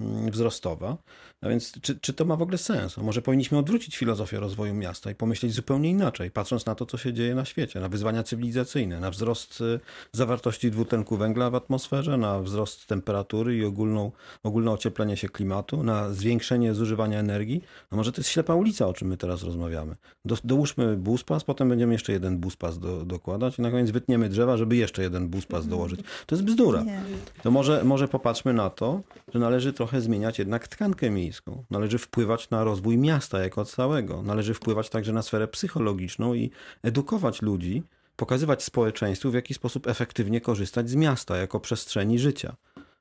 [0.01, 0.97] y, y, wzrostowa.
[1.43, 2.99] A więc czy, czy to ma w ogóle sens?
[2.99, 6.99] A może powinniśmy odwrócić filozofię rozwoju miasta i pomyśleć zupełnie inaczej, patrząc na to, co
[6.99, 9.81] się dzieje na świecie, na wyzwania cywilizacyjne, na wzrost y,
[10.13, 14.13] zawartości dwutlenku węgla w atmosferze, na wzrost temperatury i ogólną,
[14.43, 17.65] ogólne ocieplenie się klimatu, na zwiększenie zużywania energii.
[17.91, 19.97] A może to jest ślepa ulica, o czym my teraz rozmawiamy.
[20.25, 24.57] Do, dołóżmy buspas, potem będziemy jeszcze jeden buspas do, dokładać i na koniec wytniemy drzewa,
[24.57, 26.01] żeby jeszcze jeden buspas dołożyć.
[26.27, 26.85] To jest bzdura.
[27.43, 29.01] To może, może popatrzmy na to,
[29.35, 31.32] że należy trochę zmieniać jednak tkankę miejską.
[31.71, 34.23] Należy wpływać na rozwój miasta jako całego.
[34.23, 36.51] Należy wpływać także na sferę psychologiczną i
[36.83, 37.83] edukować ludzi,
[38.17, 42.57] pokazywać społeczeństwu, w jaki sposób efektywnie korzystać z miasta jako przestrzeni życia.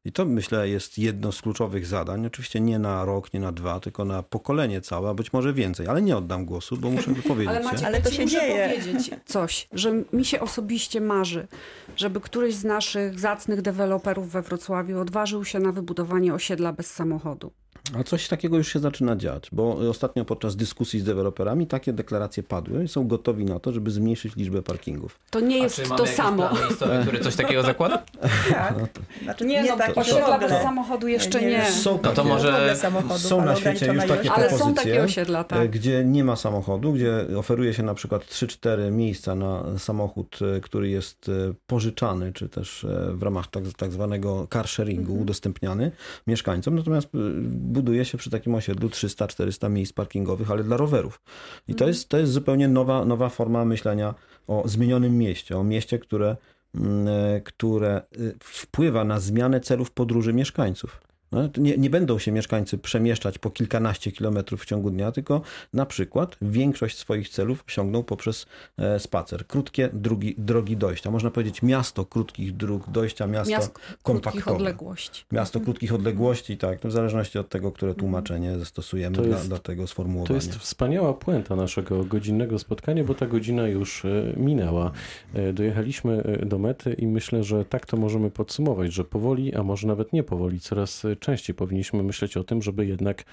[0.05, 2.25] I to myślę jest jedno z kluczowych zadań.
[2.25, 5.87] Oczywiście nie na rok, nie na dwa, tylko na pokolenie całe, a być może więcej.
[5.87, 7.65] Ale nie oddam głosu, bo muszę wypowiedzieć Ale się.
[7.65, 8.69] Maciek, Ale to się muszę dzieje.
[8.69, 11.47] powiedzieć coś, że mi się osobiście marzy,
[11.95, 17.51] żeby któryś z naszych zacnych deweloperów we Wrocławiu odważył się na wybudowanie osiedla bez samochodu.
[17.99, 22.43] A coś takiego już się zaczyna dziać, bo ostatnio podczas dyskusji z deweloperami takie deklaracje
[22.43, 25.19] padły i są gotowi na to, żeby zmniejszyć liczbę parkingów.
[25.29, 26.49] To nie jest to samo.
[26.53, 28.03] miejscowy, który coś takiego zakłada?
[28.51, 28.75] Tak.
[29.23, 31.65] Znaczy, Nie, no, tak, osiedla bez samochodu jeszcze nie.
[31.71, 32.75] Są No to takie- może-
[33.17, 34.31] Są na świecie już takie.
[34.31, 35.69] Ale są propozycje, takie osiedla, e, tak.
[35.71, 40.89] gdzie nie ma samochodu, gdzie oferuje się na przykład 3-4 miejsca na samochód, e, który
[40.89, 45.21] jest e, pożyczany, czy też e, w ramach tak, tak zwanego car sharingu Mhm.
[45.21, 45.91] udostępniany
[46.27, 46.75] mieszkańcom.
[46.75, 47.17] Natomiast e,
[47.61, 51.21] buduje się przy takim osiedlu 300-400 miejsc parkingowych, ale dla rowerów.
[51.67, 51.77] I Mhm.
[51.77, 54.13] to jest, to jest zupełnie nowa, nowa forma myślenia
[54.47, 56.37] o zmienionym mieście, o mieście, które,
[56.75, 58.01] mm, e, które e,
[58.43, 61.01] wpływa na zmianę celów podróży mieszkańców.
[61.31, 65.41] No, to Nie, nie będą się mieszkańcy przemieszczać po kilkanaście kilometrów w ciągu dnia, tylko
[65.73, 68.45] na przykład większość swoich celów osiągną poprzez
[68.77, 69.47] e, spacer.
[69.47, 71.11] Krótkie drogi, drogi dojścia.
[71.11, 74.55] Można powiedzieć miasto krótkich dróg dojścia, miasto, Miast krótkich kompaktowe.
[74.57, 75.25] odległości.
[75.31, 79.47] Miasto krótkich odległości, tak, no w zależności od tego, które tłumaczenie zastosujemy To dla, jest-
[79.47, 80.35] dla tego To sformułowania.
[80.35, 84.91] jest wspaniała puenta naszego godzinnego spotkania, bo ta godzina już e, minęła.
[85.33, 89.87] E, Dojechaliśmy do mety i myślę, że tak to możemy podsumować, że powoli, a może
[89.87, 93.23] nawet nie powoli, coraz częściej powinniśmy myśleć o tym, żeby jednak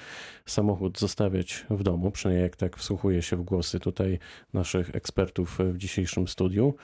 [0.47, 4.19] samochód zostawiać w domu, przynajmniej jak tak wsłuchuję się w głosy tutaj
[4.53, 6.75] naszych ekspertów w dzisiejszym studiu,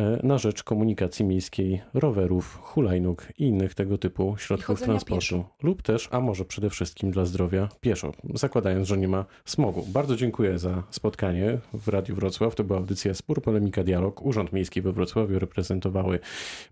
[0.00, 5.14] e, na rzecz komunikacji miejskiej, rowerów, hulajnóg i innych tego typu środków transportu.
[5.14, 5.48] pieszo.
[5.62, 9.84] Lub też, a może przede wszystkim dla zdrowia pieszo, zakładając, że nie ma smogu.
[9.88, 12.54] Bardzo dziękuję za spotkanie w Radiu Wrocław.
[12.54, 14.22] To była audycja Spór, Polemika, Dialog.
[14.22, 16.18] Urząd Miejski we Wrocławiu reprezentowały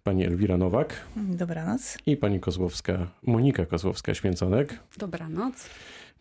[0.02, 1.98] pani Elwira Nowak Dobranoc.
[2.06, 4.66] i pani Kozłowska, Monika Kozłowska-Święconek,
[4.98, 5.66] Dobranoc.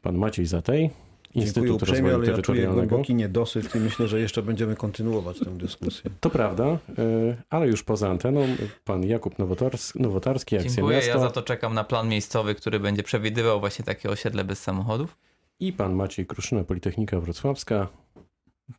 [0.01, 0.89] pan Maciej Zatej,
[1.35, 5.39] Dziękuję Instytut uprzejmie, Rozwoju ale ja czuję głęboki niedosyt i myślę, że jeszcze będziemy kontynuować
[5.39, 6.11] tę dyskusję.
[6.19, 8.47] To prawda, y, ale już poza anteną
[8.85, 12.79] pan Jakub Nowotarski, Nowotarski Akcja Dziękuję, Miasto ja za to czekam na plan miejscowy, który
[12.79, 15.17] będzie przewidywał właśnie takie osiedle bez samochodów.
[15.59, 17.87] i pan Maciej Kruszyna, Politechnika Wrocławska.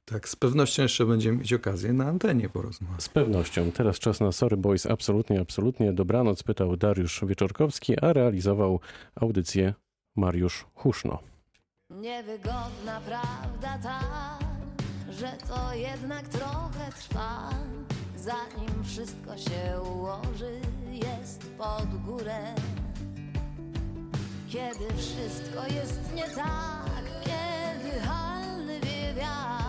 [0.04, 3.02] Tak, z pewnością jeszcze będziemy mieć okazję na antenie porozmawiać.
[3.02, 3.72] Z pewnością.
[3.72, 4.86] Teraz czas na Sorry Boys.
[4.86, 5.92] Absolutnie, absolutnie.
[5.92, 8.80] Dobranoc pytał Dariusz Wieczorkowski, a realizował
[9.20, 9.74] audycję
[10.16, 11.18] Mariusz Huszno.
[11.90, 14.00] Niewygodna prawda ta,
[15.10, 17.50] że to jednak trochę trwa,
[18.16, 20.60] zanim wszystko się ułoży,
[20.92, 22.54] jest pod górę.
[24.48, 29.59] Kiedy wszystko jest nie tak, kiedy halny wie wiatr,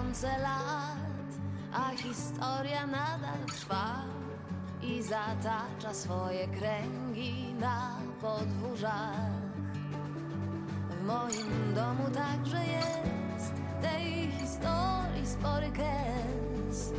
[0.00, 1.30] tysiące lat,
[1.72, 4.02] a historia nadal trwa
[4.82, 9.30] i zatacza swoje kręgi na podwórzach.
[10.90, 16.92] W moim domu także jest tej historii spory kres,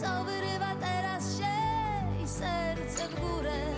[0.00, 3.69] co wyrywa teraz się i serce w górę.